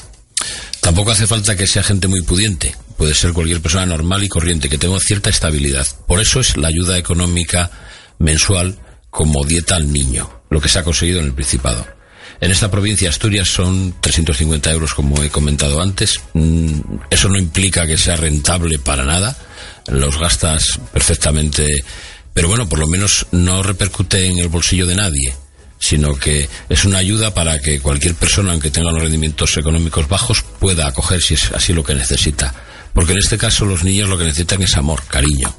[0.81, 4.69] tampoco hace falta que sea gente muy pudiente puede ser cualquier persona normal y corriente
[4.69, 5.87] que tenga cierta estabilidad.
[6.05, 7.71] Por eso es la ayuda económica
[8.19, 8.77] mensual
[9.09, 11.83] como dieta al niño, lo que se ha conseguido en el Principado.
[12.39, 16.19] En esta provincia Asturias son 350 euros, como he comentado antes.
[16.33, 16.79] Mm,
[17.09, 19.35] eso no implica que sea rentable para nada.
[19.87, 21.83] Los gastas perfectamente,
[22.35, 25.33] pero bueno, por lo menos no repercute en el bolsillo de nadie
[25.81, 30.43] sino que es una ayuda para que cualquier persona, aunque tenga unos rendimientos económicos bajos,
[30.59, 32.53] pueda acoger si es así lo que necesita.
[32.93, 35.53] Porque en este caso los niños lo que necesitan es amor, cariño.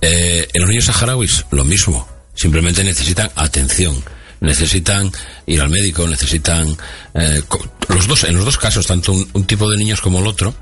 [0.00, 2.06] Eh, en los niños saharauis, lo mismo.
[2.34, 4.04] Simplemente necesitan atención.
[4.44, 5.10] Necesitan
[5.46, 6.76] ir al médico, necesitan
[7.14, 7.42] eh,
[7.88, 10.54] los dos, en los dos casos, tanto un, tipo de niños como el otro.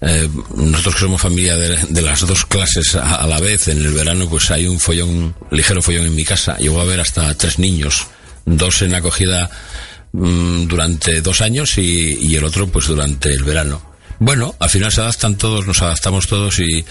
[0.00, 4.28] Eh, nosotros que somos familia de, las dos clases a, la vez, en el verano
[4.28, 6.56] pues hay un follón, ligero follón en mi casa.
[6.58, 8.08] Llegó a haber hasta tres niños,
[8.44, 9.48] dos en acogida
[10.12, 13.82] mm, durante dos años y, y el otro pues durante el verano.
[14.20, 16.84] Bueno, al final se adaptan todos, nos adaptamos todos y,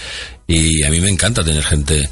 [0.48, 2.10] y a mí me encanta tener gente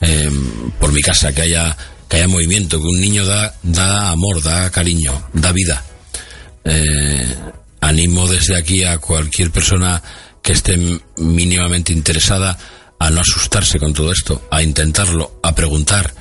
[0.00, 0.30] eh,
[0.78, 1.76] por mi casa, que haya,
[2.10, 5.82] que haya movimiento, que un niño da, da amor, da cariño, da vida.
[6.64, 7.36] Eh,
[7.80, 10.02] animo desde aquí a cualquier persona
[10.42, 10.76] que esté
[11.16, 12.58] mínimamente interesada
[12.98, 16.12] a no asustarse con todo esto, a intentarlo, a preguntar,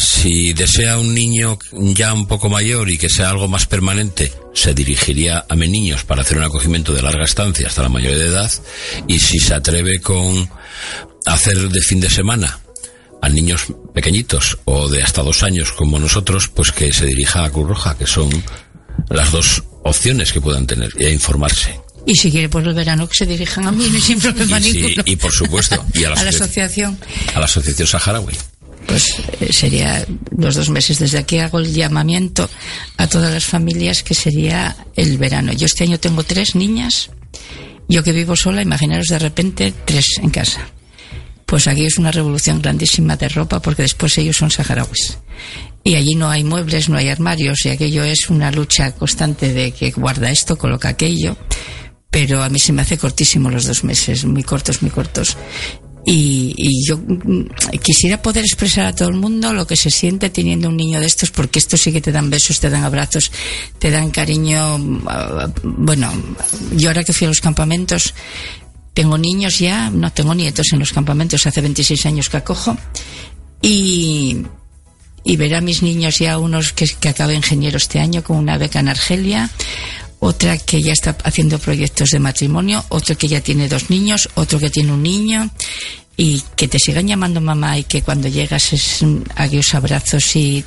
[0.00, 4.74] si desea un niño ya un poco mayor y que sea algo más permanente, se
[4.74, 8.50] dirigiría a niños para hacer un acogimiento de larga estancia hasta la mayoría de edad.
[9.06, 10.48] Y si se atreve con
[11.26, 12.58] hacer de fin de semana
[13.22, 17.50] a niños pequeñitos o de hasta dos años como nosotros, pues que se dirija a
[17.50, 18.28] Cruz Roja, que son
[19.08, 21.80] las dos opciones que puedan tener y a informarse.
[22.04, 25.02] Y si quiere por el verano que se dirijan a mí, sin problema y, ninguno.
[25.06, 26.98] y por supuesto, y a la, a la asociación.
[27.34, 28.36] A la asociación saharaui
[28.86, 30.04] pues eh, sería
[30.36, 30.98] los dos meses.
[30.98, 32.50] Desde aquí hago el llamamiento
[32.96, 35.52] a todas las familias que sería el verano.
[35.52, 37.10] Yo este año tengo tres niñas.
[37.88, 40.68] Yo que vivo sola, imaginaros de repente tres en casa.
[41.52, 45.18] Pues aquí es una revolución grandísima de ropa porque después ellos son saharauis.
[45.84, 49.70] Y allí no hay muebles, no hay armarios y aquello es una lucha constante de
[49.72, 51.36] que guarda esto, coloca aquello
[52.10, 55.36] pero a mí se me hace cortísimo los dos meses, muy cortos, muy cortos.
[56.04, 57.46] Y, y, yo mm,
[57.82, 61.06] quisiera poder expresar a todo el mundo lo que se siente teniendo un niño de
[61.06, 63.30] estos, porque estos sí que te dan besos, te dan abrazos,
[63.78, 64.78] te dan cariño.
[65.06, 66.12] Ah, bueno,
[66.76, 68.14] yo ahora que fui a los campamentos,
[68.94, 72.76] tengo niños ya, no tengo nietos en los campamentos, hace 26 años que acojo,
[73.60, 74.42] y,
[75.24, 78.80] y a mis niños ya, unos que, que acaba ingeniero este año con una beca
[78.80, 79.50] en Argelia,
[80.18, 84.60] otra que ya está haciendo proyectos de matrimonio, otro que ya tiene dos niños, otro
[84.60, 85.50] que tiene un niño
[86.16, 90.64] y que te sigan llamando mamá y que cuando llegas es aquellos abrazos y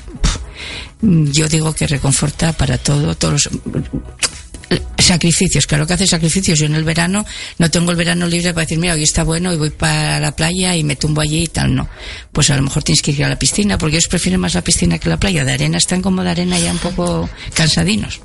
[1.01, 3.49] yo digo que reconforta para todo, todos
[4.97, 6.59] sacrificios, claro que hace sacrificios.
[6.59, 7.25] Yo en el verano
[7.57, 10.35] no tengo el verano libre para decir, mira, hoy está bueno y voy para la
[10.35, 11.87] playa y me tumbo allí y tal, no.
[12.31, 14.63] Pues a lo mejor tienes que ir a la piscina, porque ellos prefieren más la
[14.63, 15.45] piscina que la playa.
[15.45, 18.21] De arena están como de arena ya un poco cansadinos.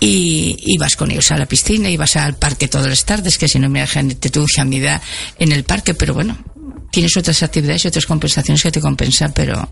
[0.00, 3.38] y, y vas con ellos a la piscina y vas al parque todas las tardes,
[3.38, 6.38] que si no me dejan te tu en el parque, pero bueno,
[6.90, 9.68] tienes otras actividades y otras compensaciones que te compensan, pero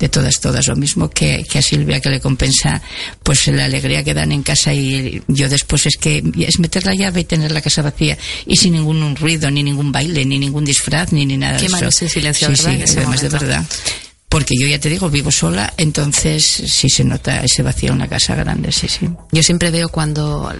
[0.00, 0.66] de todas, todas.
[0.66, 2.82] Lo mismo que, que, a Silvia, que le compensa
[3.22, 6.94] pues la alegría que dan en casa y yo después es que es meter la
[6.94, 10.64] llave y tener la casa vacía y sin ningún ruido, ni ningún baile, ni ningún
[10.64, 12.08] disfraz, ni, ni nada Qué de eso.
[12.08, 12.86] silencio, sí, ¿verdad?
[12.86, 13.64] sí, además de verdad.
[14.30, 18.08] Porque yo ya te digo, vivo sola, entonces sí se nota ese vacío en una
[18.08, 19.10] casa grande, sí, sí.
[19.32, 20.54] Yo siempre veo cuando,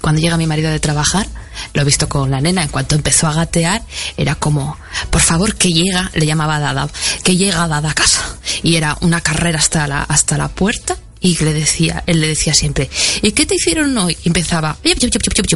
[0.00, 1.26] cuando llega mi marido de trabajar,
[1.74, 3.82] lo he visto con la nena, en cuanto empezó a gatear,
[4.16, 4.78] era como,
[5.10, 6.88] por favor, que llega, le llamaba Dada,
[7.22, 8.38] que llega Dada a casa.
[8.62, 12.54] Y era una carrera hasta la, hasta la puerta, y le decía, él le decía
[12.54, 12.88] siempre,
[13.20, 14.16] ¿y qué te hicieron hoy?
[14.24, 14.78] Y empezaba,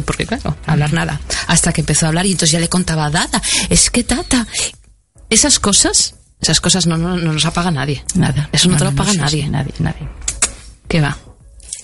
[0.05, 3.41] porque claro, hablar nada, hasta que empezó a hablar y entonces ya le contaba, Dada,
[3.69, 4.47] es que Tata,
[5.29, 8.03] esas cosas, esas cosas no, no, no nos apaga nadie.
[8.15, 8.49] Nada.
[8.51, 9.43] Eso no, no te lo no, paga no, nadie.
[9.43, 10.07] Sí, nadie, nadie.
[10.87, 11.17] ¿Qué va?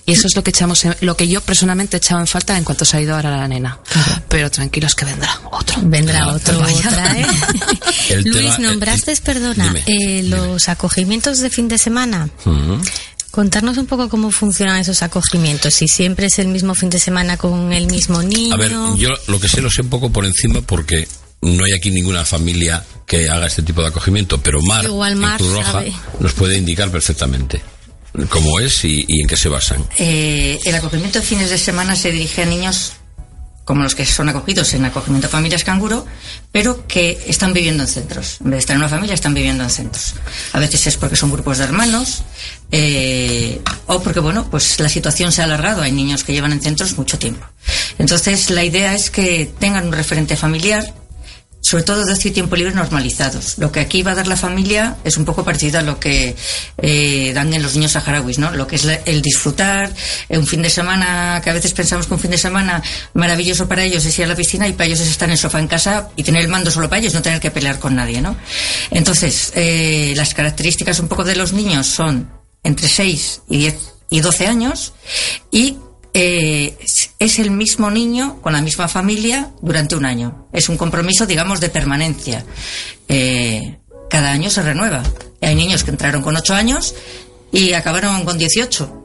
[0.08, 2.56] Y eso es lo que echamos, en, lo que yo personalmente he echado en falta
[2.58, 3.80] en cuanto se ha ido ahora la nena.
[3.92, 4.22] Claro.
[4.30, 5.78] Pero tranquilos que vendrá otro.
[5.82, 6.78] Vendrá Claro, otro, vaya.
[6.78, 7.26] otra, ¿eh?
[8.10, 12.30] El Luis, tema- nombraste, el- perdona, dime, eh, los acogimientos de fin de semana.
[12.46, 12.82] Ujú.
[13.32, 15.74] Contarnos un poco cómo funcionan esos acogimientos.
[15.74, 18.54] Si siempre es el mismo fin de semana con el mismo niño.
[18.54, 21.08] A ver, yo lo que sé lo sé un poco por encima porque
[21.46, 25.38] no hay aquí ninguna familia que haga este tipo de acogimiento, pero Mar, Igual Mar
[25.38, 25.94] Cruz Roja, sabe.
[26.20, 27.62] nos puede indicar perfectamente
[28.30, 29.86] cómo es y, y en qué se basan.
[29.98, 32.94] Eh, el acogimiento de fines de semana se dirige a niños
[33.66, 36.06] como los que son acogidos en acogimiento familias canguro,
[36.52, 38.38] pero que están viviendo en centros.
[38.40, 40.14] En vez de estar en una familia, están viviendo en centros.
[40.54, 42.22] A veces es porque son grupos de hermanos,
[42.72, 45.82] eh, o porque, bueno, pues la situación se ha alargado.
[45.82, 47.44] Hay niños que llevan en centros mucho tiempo.
[47.98, 50.94] Entonces, la idea es que tengan un referente familiar,
[51.66, 53.58] sobre todo ocio y tiempo libre normalizados.
[53.58, 56.36] Lo que aquí va a dar la familia es un poco parecido a lo que
[56.78, 58.52] eh, dan en los niños saharauis, ¿no?
[58.52, 59.92] Lo que es el disfrutar,
[60.30, 62.84] eh, un fin de semana, que a veces pensamos que un fin de semana
[63.16, 65.40] maravilloso para ellos es ir a la piscina y para ellos es estar en el
[65.40, 67.96] sofá en casa y tener el mando solo para ellos, no tener que pelear con
[67.96, 68.36] nadie, ¿no?
[68.92, 72.30] Entonces, eh, las características un poco de los niños son
[72.62, 73.76] entre 6 y 10
[74.12, 74.94] y 12 años
[75.50, 75.78] y
[76.18, 76.78] eh,
[77.20, 80.48] es- el mismo niño con la misma familia durante un año.
[80.54, 82.46] Es un compromiso, digamos, de permanencia.
[83.08, 83.78] Eh,
[84.10, 85.04] cada año se renueva.
[85.42, 86.96] Hay niños que entraron con 8 años
[87.52, 89.05] y acabaron con 18.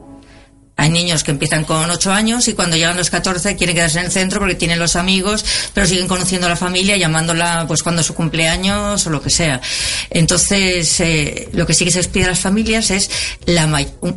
[0.77, 4.05] Hay niños que empiezan con 8 años y cuando llegan los 14 quieren quedarse en
[4.05, 8.01] el centro porque tienen los amigos, pero siguen conociendo a la familia, llamándola pues cuando
[8.03, 9.61] su cumpleaños o lo que sea.
[10.09, 13.11] Entonces, eh, lo que sí que se les pide a las familias es
[13.45, 13.69] la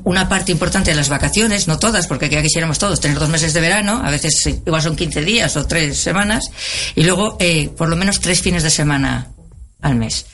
[0.04, 3.52] una parte importante de las vacaciones, no todas, porque ya quisiéramos todos tener dos meses
[3.52, 6.50] de verano, a veces eh, igual son 15 días o tres semanas,
[6.94, 9.33] y luego eh, por lo menos tres fines de semana
[9.84, 10.26] al mes.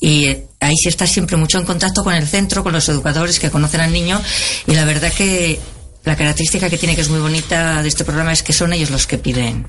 [0.00, 3.38] Y eh, ahí sí está siempre mucho en contacto con el centro, con los educadores
[3.38, 4.22] que conocen al niño
[4.66, 5.60] y la verdad que
[6.04, 8.90] la característica que tiene que es muy bonita de este programa es que son ellos
[8.90, 9.66] los que piden.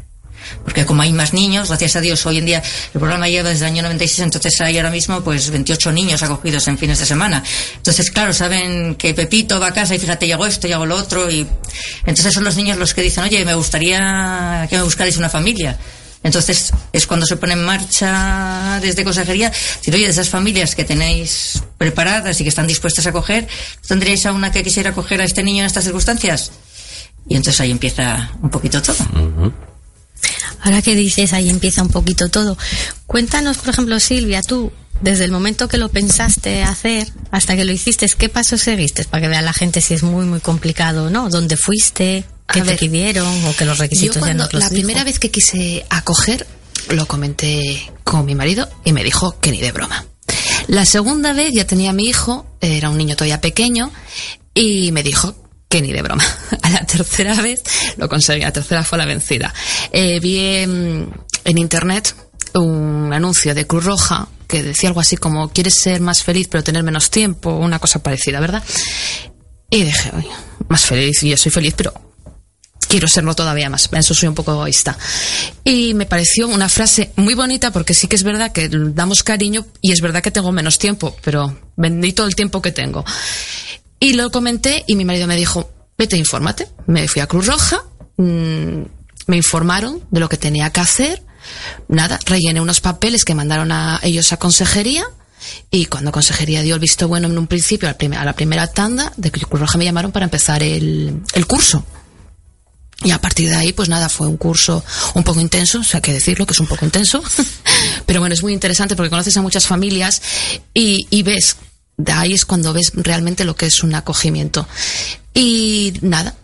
[0.64, 2.64] Porque como hay más niños, gracias a Dios, hoy en día
[2.94, 6.68] el programa lleva desde el año 96, entonces hay ahora mismo pues 28 niños acogidos
[6.68, 7.44] en fines de semana.
[7.76, 11.30] Entonces, claro, saben que Pepito va a casa y fíjate, llegó esto, llegó lo otro
[11.30, 11.46] y
[12.06, 15.78] entonces son los niños los que dicen, oye, me gustaría que me buscarais una familia.
[16.24, 20.84] Entonces es cuando se pone en marcha desde consejería, decir, oye, de esas familias que
[20.84, 23.48] tenéis preparadas y que están dispuestas a acoger,
[23.88, 26.52] ¿tendríais a una que quisiera acoger a este niño en estas circunstancias?
[27.30, 28.96] Y entonces ahí empieza un poquito todo.
[30.62, 32.58] Ahora que dices, ahí empieza un poquito todo.
[33.06, 37.72] Cuéntanos, por ejemplo, Silvia, tú, desde el momento que lo pensaste hacer hasta que lo
[37.72, 39.04] hiciste, ¿qué pasos seguiste?
[39.06, 41.30] Para que vea la gente si es muy, muy complicado o no.
[41.30, 42.26] ¿Dónde fuiste?
[42.52, 43.46] ¿Qué A te ver, pidieron?
[43.46, 44.82] ¿O que los requisitos Yo ya cuando no te los la dijo?
[44.82, 46.48] primera vez que quise acoger,
[46.90, 50.06] lo comenté con mi marido y me dijo que ni de broma.
[50.68, 53.92] La segunda vez ya tenía a mi hijo, era un niño todavía pequeño,
[54.54, 55.36] y me dijo
[55.70, 56.24] que ni de broma.
[56.62, 57.62] A la tercera vez
[57.98, 59.54] lo conseguí, la tercera fue la vencida.
[59.92, 61.12] Eh, vi en,
[61.46, 62.16] internet
[62.54, 66.64] un anuncio de Cruz Roja que decía algo así como quieres ser más feliz pero
[66.64, 68.64] tener menos tiempo, una cosa parecida, ¿verdad?
[69.70, 70.30] Y dije, oye,
[70.70, 71.94] más feliz, yo soy feliz, pero
[72.88, 73.90] quiero serlo todavía más.
[73.92, 74.98] En eso soy un poco egoísta.
[75.64, 79.66] Y me pareció una frase muy bonita porque sí que es verdad que damos cariño
[79.82, 83.04] y es verdad que tengo menos tiempo, pero bendito el tiempo que tengo.
[84.00, 86.68] Y lo comenté y mi marido me dijo, vete, infórmate.
[86.86, 87.84] Me fui a Cruz Roja,
[88.18, 88.82] mm,
[89.28, 91.24] me informaron de lo que tenía que hacer.
[91.88, 95.06] Nada, rellené unos papeles que mandaron a ellos a consejería.
[95.72, 97.96] Y cuando consejería dio el visto bueno en un principio, a
[98.26, 101.86] la, primera tanda, de Cruz Roja me llamaron para empezar el, el curso.
[103.04, 104.84] Y a partir de ahí, pues nada, fue un curso
[105.14, 107.22] un poco intenso, o sea, hay que decirlo que es un poco intenso.
[108.06, 110.22] Pero bueno, es muy interesante porque conoces a muchas familias
[110.74, 111.58] y, y ves,
[111.98, 114.68] de ahí es cuando ves realmente lo que es un acogimiento.
[115.34, 116.36] Y nada,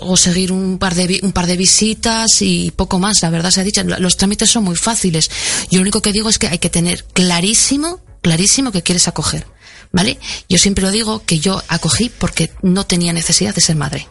[0.00, 3.60] o seguir un par de un par de visitas y poco más la verdad se
[3.60, 3.82] ha dicho.
[3.84, 5.30] Los trámites son muy fáciles.
[5.70, 9.46] Yo lo único que digo es que hay que tener clarísimo clarísimo que quieres acoger
[9.92, 14.08] vale yo siempre lo digo que yo acogí porque no tenía necesidad de ser madre.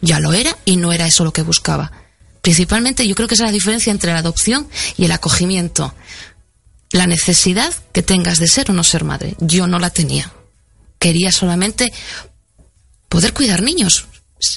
[0.00, 1.92] Ya lo era y no era eso lo que buscaba.
[2.40, 5.94] Principalmente yo creo que esa es la diferencia entre la adopción y el acogimiento
[6.92, 10.32] la necesidad que tengas de ser o no ser madre yo no la tenía
[10.98, 11.92] quería solamente
[13.08, 14.06] poder cuidar niños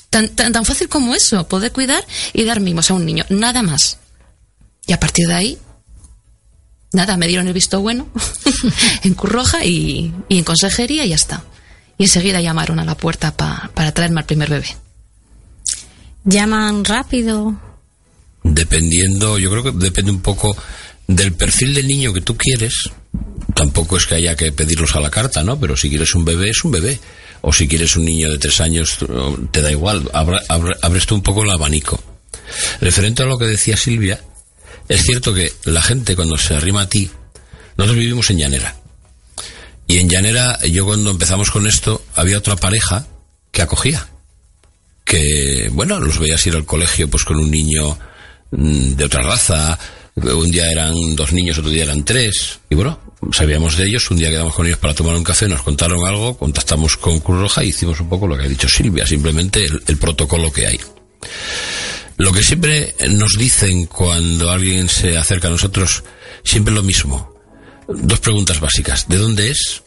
[0.09, 3.61] Tan, tan, tan fácil como eso, poder cuidar y dar mimos a un niño, nada
[3.61, 3.99] más.
[4.87, 5.57] Y a partir de ahí,
[6.91, 8.07] nada, me dieron el visto bueno
[9.03, 11.43] en Curroja y, y, en consejería y ya está.
[11.99, 14.75] Y enseguida llamaron a la puerta pa, para traerme al primer bebé.
[16.23, 17.55] ¿Llaman rápido?
[18.43, 20.55] Dependiendo, yo creo que depende un poco
[21.07, 22.89] del perfil del niño que tú quieres.
[23.53, 25.59] Tampoco es que haya que pedirlos a la carta, ¿no?
[25.59, 26.99] Pero si quieres un bebé, es un bebé
[27.41, 28.97] o si quieres un niño de tres años,
[29.51, 32.03] te da igual, abres tú un poco el abanico.
[32.81, 34.19] Referente a lo que decía Silvia,
[34.89, 37.09] es cierto que la gente cuando se arrima a ti,
[37.77, 38.75] nosotros vivimos en Llanera.
[39.87, 43.05] Y en Llanera, yo cuando empezamos con esto, había otra pareja
[43.51, 44.07] que acogía.
[45.03, 47.97] Que, bueno, los veías ir al colegio pues con un niño
[48.51, 49.77] mm, de otra raza,
[50.15, 52.59] un día eran dos niños, otro día eran tres.
[52.69, 52.99] Y bueno,
[53.31, 56.37] sabíamos de ellos, un día quedamos con ellos para tomar un café, nos contaron algo,
[56.37, 59.97] contactamos con Cruz Roja y hicimos un poco lo que ha dicho Silvia, simplemente el,
[59.97, 60.79] protocolo que hay.
[62.17, 66.03] Lo que siempre nos dicen cuando alguien se acerca a nosotros,
[66.43, 67.33] siempre lo mismo.
[67.87, 69.07] Dos preguntas básicas.
[69.09, 69.83] ¿De dónde es?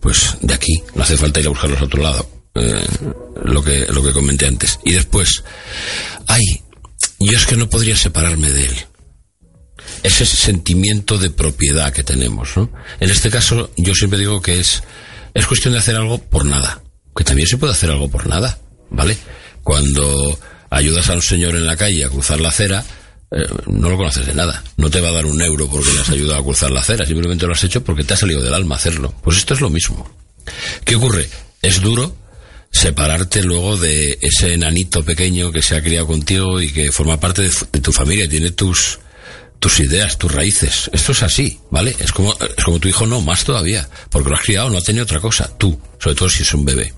[0.00, 0.82] Pues de aquí.
[0.94, 2.30] No hace falta ir a buscarlos a otro lado.
[2.54, 2.84] Eh,
[3.44, 4.78] lo, que, lo que comenté antes.
[4.84, 5.42] Y después,
[6.26, 6.42] ay,
[7.18, 8.87] yo es que no podría separarme de él
[10.02, 12.56] ese sentimiento de propiedad que tenemos.
[12.56, 12.70] ¿no?
[13.00, 14.82] En este caso, yo siempre digo que es,
[15.34, 16.82] es cuestión de hacer algo por nada,
[17.16, 18.58] que también se puede hacer algo por nada,
[18.90, 19.16] ¿vale?
[19.62, 20.38] Cuando
[20.70, 22.84] ayudas a un señor en la calle a cruzar la acera,
[23.30, 24.62] eh, no lo conoces de nada.
[24.76, 27.04] No te va a dar un euro porque le has ayudado a cruzar la acera,
[27.04, 29.14] simplemente lo has hecho porque te ha salido del alma hacerlo.
[29.22, 30.10] Pues esto es lo mismo.
[30.84, 31.28] ¿Qué ocurre?
[31.60, 32.16] Es duro
[32.70, 37.42] separarte luego de ese enanito pequeño que se ha criado contigo y que forma parte
[37.42, 38.98] de, de tu familia, tiene tus,
[39.58, 40.90] tus ideas, tus raíces.
[40.92, 41.94] Esto es así, ¿vale?
[41.98, 44.82] Es como, es como tu hijo, no, más todavía, porque lo has criado, no ha
[44.82, 46.92] tenido otra cosa, tú, sobre todo si es un bebé.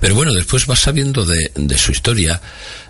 [0.00, 2.40] Pero bueno, después vas sabiendo de, de su historia.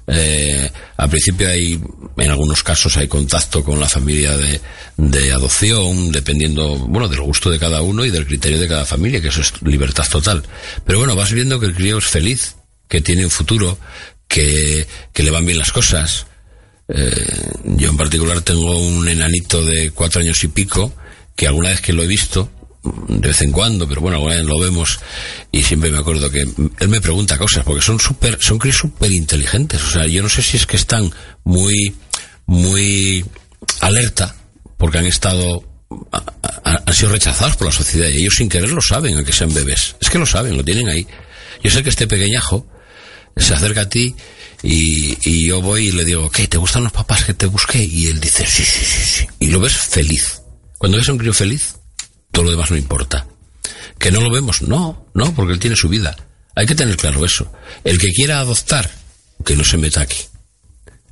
[0.06, 1.80] Eh, al principio hay,
[2.16, 4.60] en algunos casos hay contacto con la familia de,
[4.96, 9.20] de adopción, dependiendo, bueno, del gusto de cada uno y del criterio de cada familia,
[9.20, 10.42] que eso es libertad total.
[10.84, 12.56] Pero bueno, vas viendo que el crío es feliz,
[12.88, 13.78] que tiene un futuro,
[14.28, 16.26] que, que le van bien las cosas,
[16.92, 20.92] eh, yo en particular tengo un enanito de cuatro años y pico
[21.36, 22.50] que alguna vez que lo he visto,
[22.82, 25.00] de vez en cuando, pero bueno, alguna vez lo vemos
[25.52, 29.12] y siempre me acuerdo que él me pregunta cosas porque son súper, son críos súper
[29.12, 29.82] inteligentes.
[29.82, 31.10] O sea, yo no sé si es que están
[31.44, 31.94] muy,
[32.46, 33.24] muy
[33.80, 34.34] alerta
[34.76, 35.64] porque han estado,
[36.64, 39.96] han sido rechazados por la sociedad y ellos sin querer lo saben, aunque sean bebés.
[40.00, 41.06] Es que lo saben, lo tienen ahí.
[41.62, 42.66] Yo sé que este pequeñajo
[43.36, 44.14] se acerca a ti
[44.62, 46.46] y, yo voy y le digo, ¿qué?
[46.48, 47.82] ¿Te gustan los papás que te busqué?
[47.82, 49.26] Y él dice, sí, sí, sí, sí.
[49.38, 50.42] Y lo ves feliz.
[50.78, 51.76] Cuando ves a un crío feliz,
[52.30, 53.26] todo lo demás no importa.
[53.98, 54.62] ¿Que no lo vemos?
[54.62, 56.16] No, no, porque él tiene su vida.
[56.54, 57.52] Hay que tener claro eso.
[57.84, 58.90] El que quiera adoptar,
[59.44, 60.22] que no se meta aquí.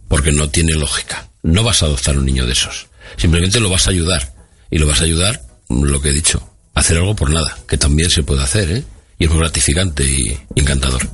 [0.09, 1.31] Porque no tiene lógica.
[1.43, 2.87] No vas a adoptar un niño de esos.
[3.17, 4.35] Simplemente lo vas a ayudar.
[4.71, 8.11] Y lo vas a ayudar, lo que he dicho, hacer algo por nada, que también
[8.11, 8.85] se puede hacer, ¿eh?
[9.19, 11.09] Y es muy gratificante y encantador.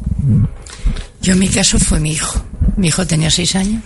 [1.20, 2.44] Yo en mi caso fue mi hijo.
[2.76, 3.82] Mi hijo tenía seis años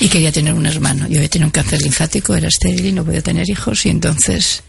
[0.00, 1.06] y quería tener un hermano.
[1.08, 4.62] Yo había tenido un cáncer linfático, era estéril y no podía tener hijos y entonces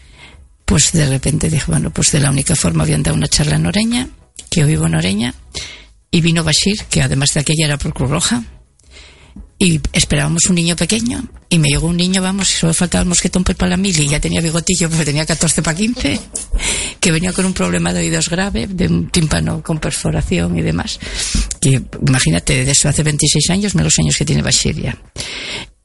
[0.70, 3.66] pues de repente dije, bueno, pues de la única forma habían dado una charla en
[3.66, 4.08] Oreña,
[4.48, 5.34] que yo vivo en Oreña,
[6.12, 8.44] y vino Bashir, que además de aquella era por Cruz Roja,
[9.60, 13.08] y esperábamos un niño pequeño y me llegó un niño, vamos, y solo faltaba el
[13.08, 16.18] mosquetón para la mil y ya tenía bigotillo porque tenía 14 para 15,
[16.98, 20.98] que venía con un problema de oídos grave, de un tímpano con perforación y demás.
[21.60, 24.96] Que imagínate, de eso hace 26 años, menos años que tiene Bashiria.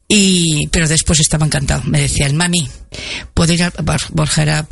[0.07, 1.81] Y, pero después estaba encantado.
[1.85, 2.69] Me decía el mami,
[3.33, 3.73] puedo ir al,
[4.11, 4.67] Borja era,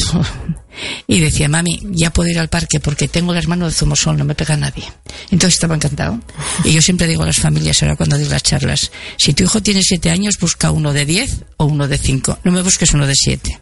[1.07, 4.25] y decía, mami, ya puedo ir al parque porque tengo las manos de zumosol, no
[4.25, 4.83] me pega nadie.
[5.31, 6.19] Entonces estaba encantado.
[6.63, 9.61] Y yo siempre digo a las familias, ahora cuando digo las charlas, si tu hijo
[9.61, 12.37] tiene siete años, busca uno de diez o uno de cinco.
[12.43, 13.59] No me busques uno de siete.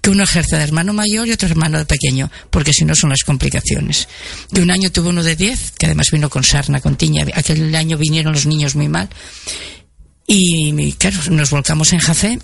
[0.00, 3.10] Que uno ejerce de hermano mayor y otro hermano de pequeño, porque si no son
[3.10, 4.08] las complicaciones.
[4.52, 7.26] Que un año tuve uno de diez, que además vino con sarna, con tiña.
[7.34, 9.08] Aquel año vinieron los niños muy mal.
[10.32, 12.38] Y claro, nos volcamos en Jafé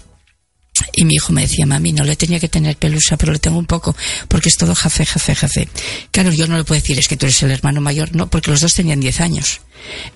[0.93, 3.59] Y mi hijo me decía, mami, no le tenía que tener pelusa, pero le tengo
[3.59, 3.95] un poco,
[4.27, 5.69] porque es todo jafe, jafe, jafe.
[6.11, 8.51] Claro, yo no le puedo decir, es que tú eres el hermano mayor, no, porque
[8.51, 9.61] los dos tenían 10 años.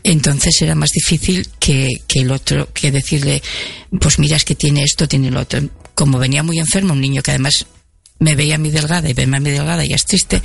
[0.03, 3.41] Entonces era más difícil que, que el otro, que decirle,
[4.01, 5.61] pues mira, es que tiene esto, tiene lo otro.
[5.95, 7.67] Como venía muy enfermo, un niño que además
[8.21, 10.41] me veía muy delgada y verme muy delgada y es triste,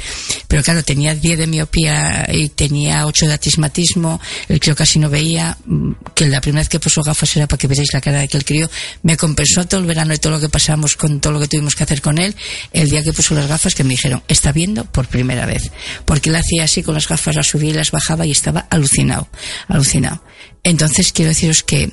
[0.48, 5.10] pero claro, tenía 10 de miopía y tenía 8 de atismatismo, el crío casi no
[5.10, 8.20] veía, mm, que la primera vez que puso gafas era para que veáis la cara
[8.20, 8.70] de aquel crío,
[9.04, 11.76] me compensó todo el verano y todo lo que pasamos con todo lo que tuvimos
[11.76, 12.36] que hacer con él,
[12.72, 15.72] el día que puso las gafas que me dijeron, está viendo por primera vez,
[16.06, 19.28] porque él hacía así con las gafas, las subía y las bajaba y estaba alucinado,
[19.68, 20.24] alucinado.
[20.64, 21.92] Entonces quiero deciros que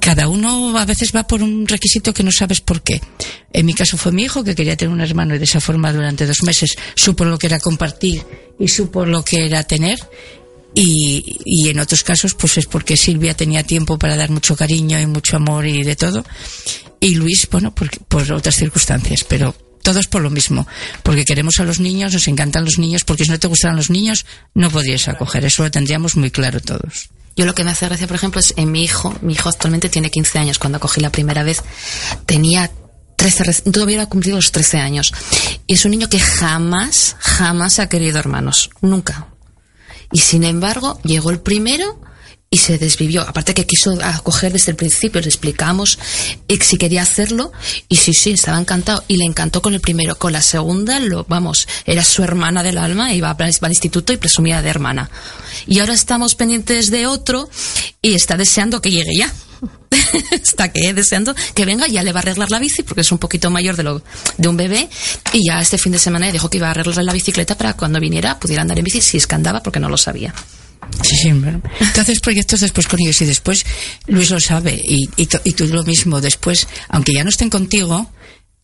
[0.00, 3.00] cada uno a veces va por un requisito que no sabes por qué.
[3.52, 5.92] En mi caso fue mi hijo que quería tener un hermano y de esa forma
[5.92, 8.24] durante dos meses supo lo que era compartir
[8.58, 9.98] y supo lo que era tener.
[10.74, 15.00] Y, y en otros casos pues es porque Silvia tenía tiempo para dar mucho cariño
[15.00, 16.24] y mucho amor y de todo.
[17.00, 20.66] Y Luis, bueno, por, por otras circunstancias, pero todos por lo mismo,
[21.04, 23.88] porque queremos a los niños, nos encantan los niños, porque si no te gustaran los
[23.88, 25.44] niños, no podrías acoger.
[25.44, 27.10] Eso lo tendríamos muy claro todos.
[27.36, 29.14] Yo lo que me hace gracia, por ejemplo, es en mi hijo.
[29.20, 30.58] Mi hijo actualmente tiene 15 años.
[30.58, 31.62] Cuando cogí la primera vez,
[32.24, 32.70] tenía
[33.16, 35.12] 13, todavía ha cumplido los 13 años.
[35.66, 38.70] Y es un niño que jamás, jamás ha querido hermanos.
[38.80, 39.28] Nunca.
[40.12, 42.00] Y sin embargo, llegó el primero
[42.50, 43.22] y se desvivió.
[43.22, 45.98] Aparte que quiso acoger desde el principio, le explicamos
[46.48, 47.52] eh, si quería hacerlo
[47.88, 49.02] y sí, sí, estaba encantado.
[49.08, 50.16] Y le encantó con el primero.
[50.16, 54.62] Con la segunda, lo, vamos, era su hermana del alma, iba al instituto y presumía
[54.62, 55.10] de hermana.
[55.66, 57.48] Y ahora estamos pendientes de otro
[58.00, 59.32] y está deseando que llegue ya.
[60.30, 63.18] está que deseando que venga, ya le va a arreglar la bici porque es un
[63.18, 64.02] poquito mayor de lo
[64.36, 64.88] de un bebé
[65.32, 67.98] y ya este fin de semana dijo que iba a arreglar la bicicleta para cuando
[67.98, 70.34] viniera pudiera andar en bici si es que andaba porque no lo sabía.
[71.02, 71.62] Sí, sí, bueno.
[71.80, 73.64] Entonces proyectos después con ellos y después
[74.06, 76.20] Luis lo sabe y, y, y tú lo mismo.
[76.20, 78.10] Después, aunque ya no estén contigo,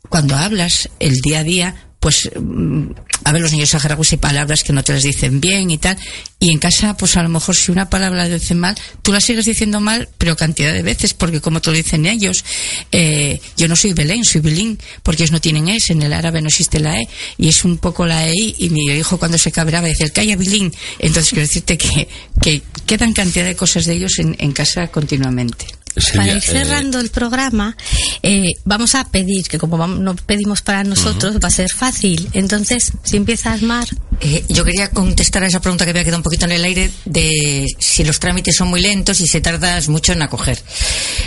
[0.09, 2.91] cuando hablas el día a día, pues mm,
[3.25, 5.97] a ver los niños saharauis hay palabras que no te las dicen bien y tal.
[6.39, 9.21] Y en casa pues a lo mejor si una palabra la dicen mal tú la
[9.21, 12.45] sigues diciendo mal pero cantidad de veces porque como te lo dicen ellos
[12.91, 16.41] eh, yo no soy Belén soy Bilín porque ellos no tienen S en el árabe
[16.41, 17.09] no existe la E
[17.39, 20.73] y es un poco la E y mi hijo cuando se cabraba decía calla Bilín
[20.99, 22.09] entonces quiero decirte que,
[22.41, 25.82] que quedan cantidad de cosas de ellos en, en casa continuamente
[26.15, 27.77] para ir cerrando el programa,
[28.23, 32.29] eh, vamos a pedir, que como vamos, no pedimos para nosotros, va a ser fácil.
[32.33, 33.87] Entonces, si empiezas, Mar.
[34.21, 36.91] Eh, yo quería contestar a esa pregunta que había quedado un poquito en el aire
[37.05, 40.63] de si los trámites son muy lentos y se tardas mucho en acoger.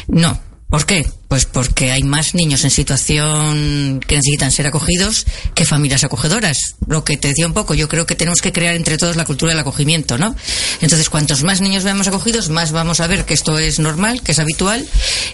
[0.08, 0.40] No.
[0.70, 1.06] ¿Por qué?
[1.28, 6.58] Pues porque hay más niños en situación que necesitan ser acogidos que familias acogedoras.
[6.88, 9.26] Lo que te decía un poco, yo creo que tenemos que crear entre todos la
[9.26, 10.36] cultura del acogimiento, ¿no?
[10.82, 14.32] Entonces, cuantos más niños veamos acogidos, más vamos a ver que esto es normal, que
[14.32, 14.88] es habitual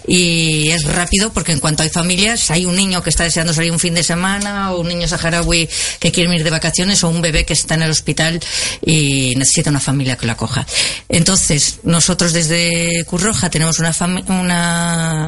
[0.06, 3.72] y es rápido porque en cuanto hay familias, hay un niño que está deseando salir
[3.72, 5.68] un fin de semana o un niño saharaui
[5.98, 8.40] que quiere ir de vacaciones o un bebé que está en el hospital
[8.84, 10.66] y necesita una familia que lo acoja.
[11.08, 13.94] Entonces, nosotros desde Curroja tenemos una,
[14.28, 15.21] una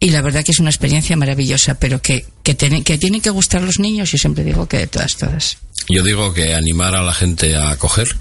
[0.03, 3.29] Y la verdad que es una experiencia maravillosa, pero que, que, tiene, que tienen que
[3.29, 5.59] gustar los niños, yo siempre digo que de todas, todas.
[5.87, 8.15] Yo digo que animar a la gente a acoger.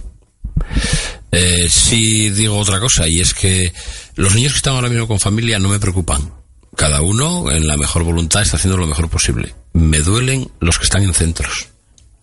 [1.33, 3.73] Eh, sí digo otra cosa, y es que
[4.15, 6.31] los niños que están ahora mismo con familia no me preocupan.
[6.77, 9.55] Cada uno, en la mejor voluntad, está haciendo lo mejor posible.
[9.73, 11.69] Me duelen los que están en centros.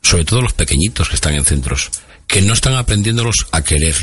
[0.03, 1.89] Sobre todo los pequeñitos que están en centros.
[2.28, 3.95] Que no están aprendiéndolos a querer.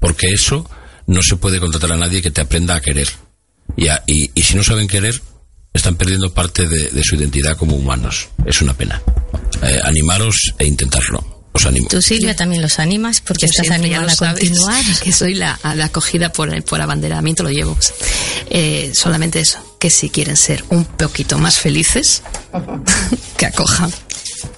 [0.00, 0.68] Porque eso
[1.06, 3.08] no se puede contratar a nadie que te aprenda a querer.
[3.76, 5.20] Y, a, y, y si no saben querer,
[5.72, 8.28] están perdiendo parte de, de, su identidad como humanos.
[8.44, 9.00] Es una pena.
[9.62, 11.38] Eh, animaros e intentarlo.
[11.52, 11.88] Os animo.
[11.88, 14.84] Tú, Silvia, también los animas porque Yo estás animada a continuar.
[15.02, 17.76] que soy la, la acogida por, por abanderamiento, lo llevo.
[18.50, 22.22] Eh, solamente eso, que si quieren ser un poquito más felices,
[23.36, 23.92] que acojan.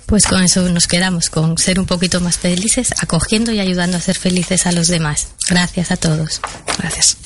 [0.06, 4.00] Pues con eso nos quedamos, con ser un poquito más felices, acogiendo y ayudando a
[4.00, 5.28] ser felices a los demás.
[5.48, 6.40] Gracias a todos.
[6.78, 7.16] Gracias.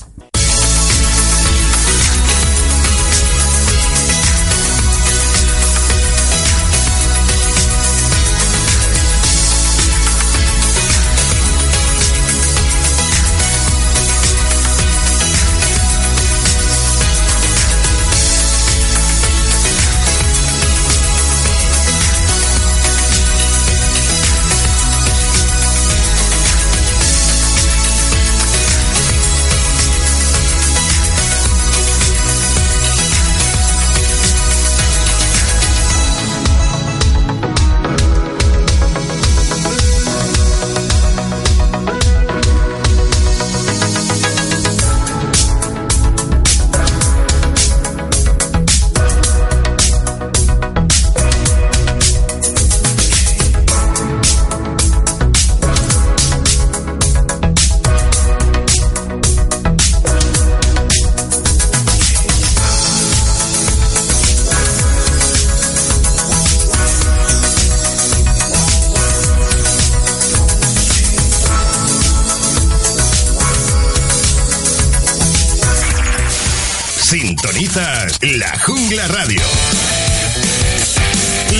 [77.66, 79.40] La Jungla Radio.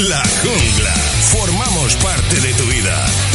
[0.07, 0.95] La Jungla.
[1.31, 3.34] Formamos parte de tu vida.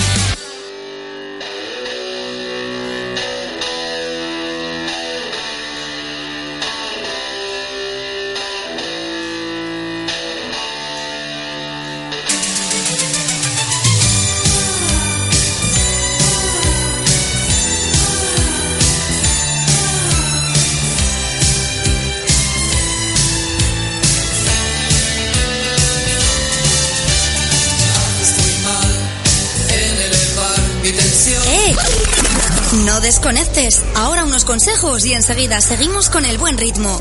[34.29, 36.99] Unos consejos y enseguida seguimos con el buen ritmo.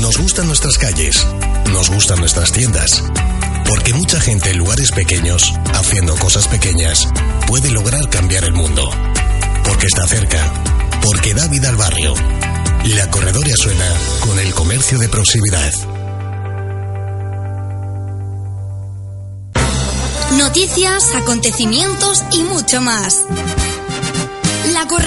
[0.00, 1.26] Nos gustan nuestras calles,
[1.70, 3.04] nos gustan nuestras tiendas.
[3.68, 7.06] Porque mucha gente en lugares pequeños, haciendo cosas pequeñas,
[7.46, 8.90] puede lograr cambiar el mundo.
[9.64, 10.54] Porque está cerca,
[11.02, 12.14] porque da vida al barrio.
[12.84, 15.74] La corredoria suena con el comercio de proximidad.
[20.38, 23.24] Noticias, acontecimientos y mucho más.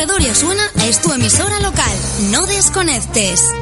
[0.01, 1.91] La Corredoria Suena es tu emisora local.
[2.31, 3.60] No desconectes.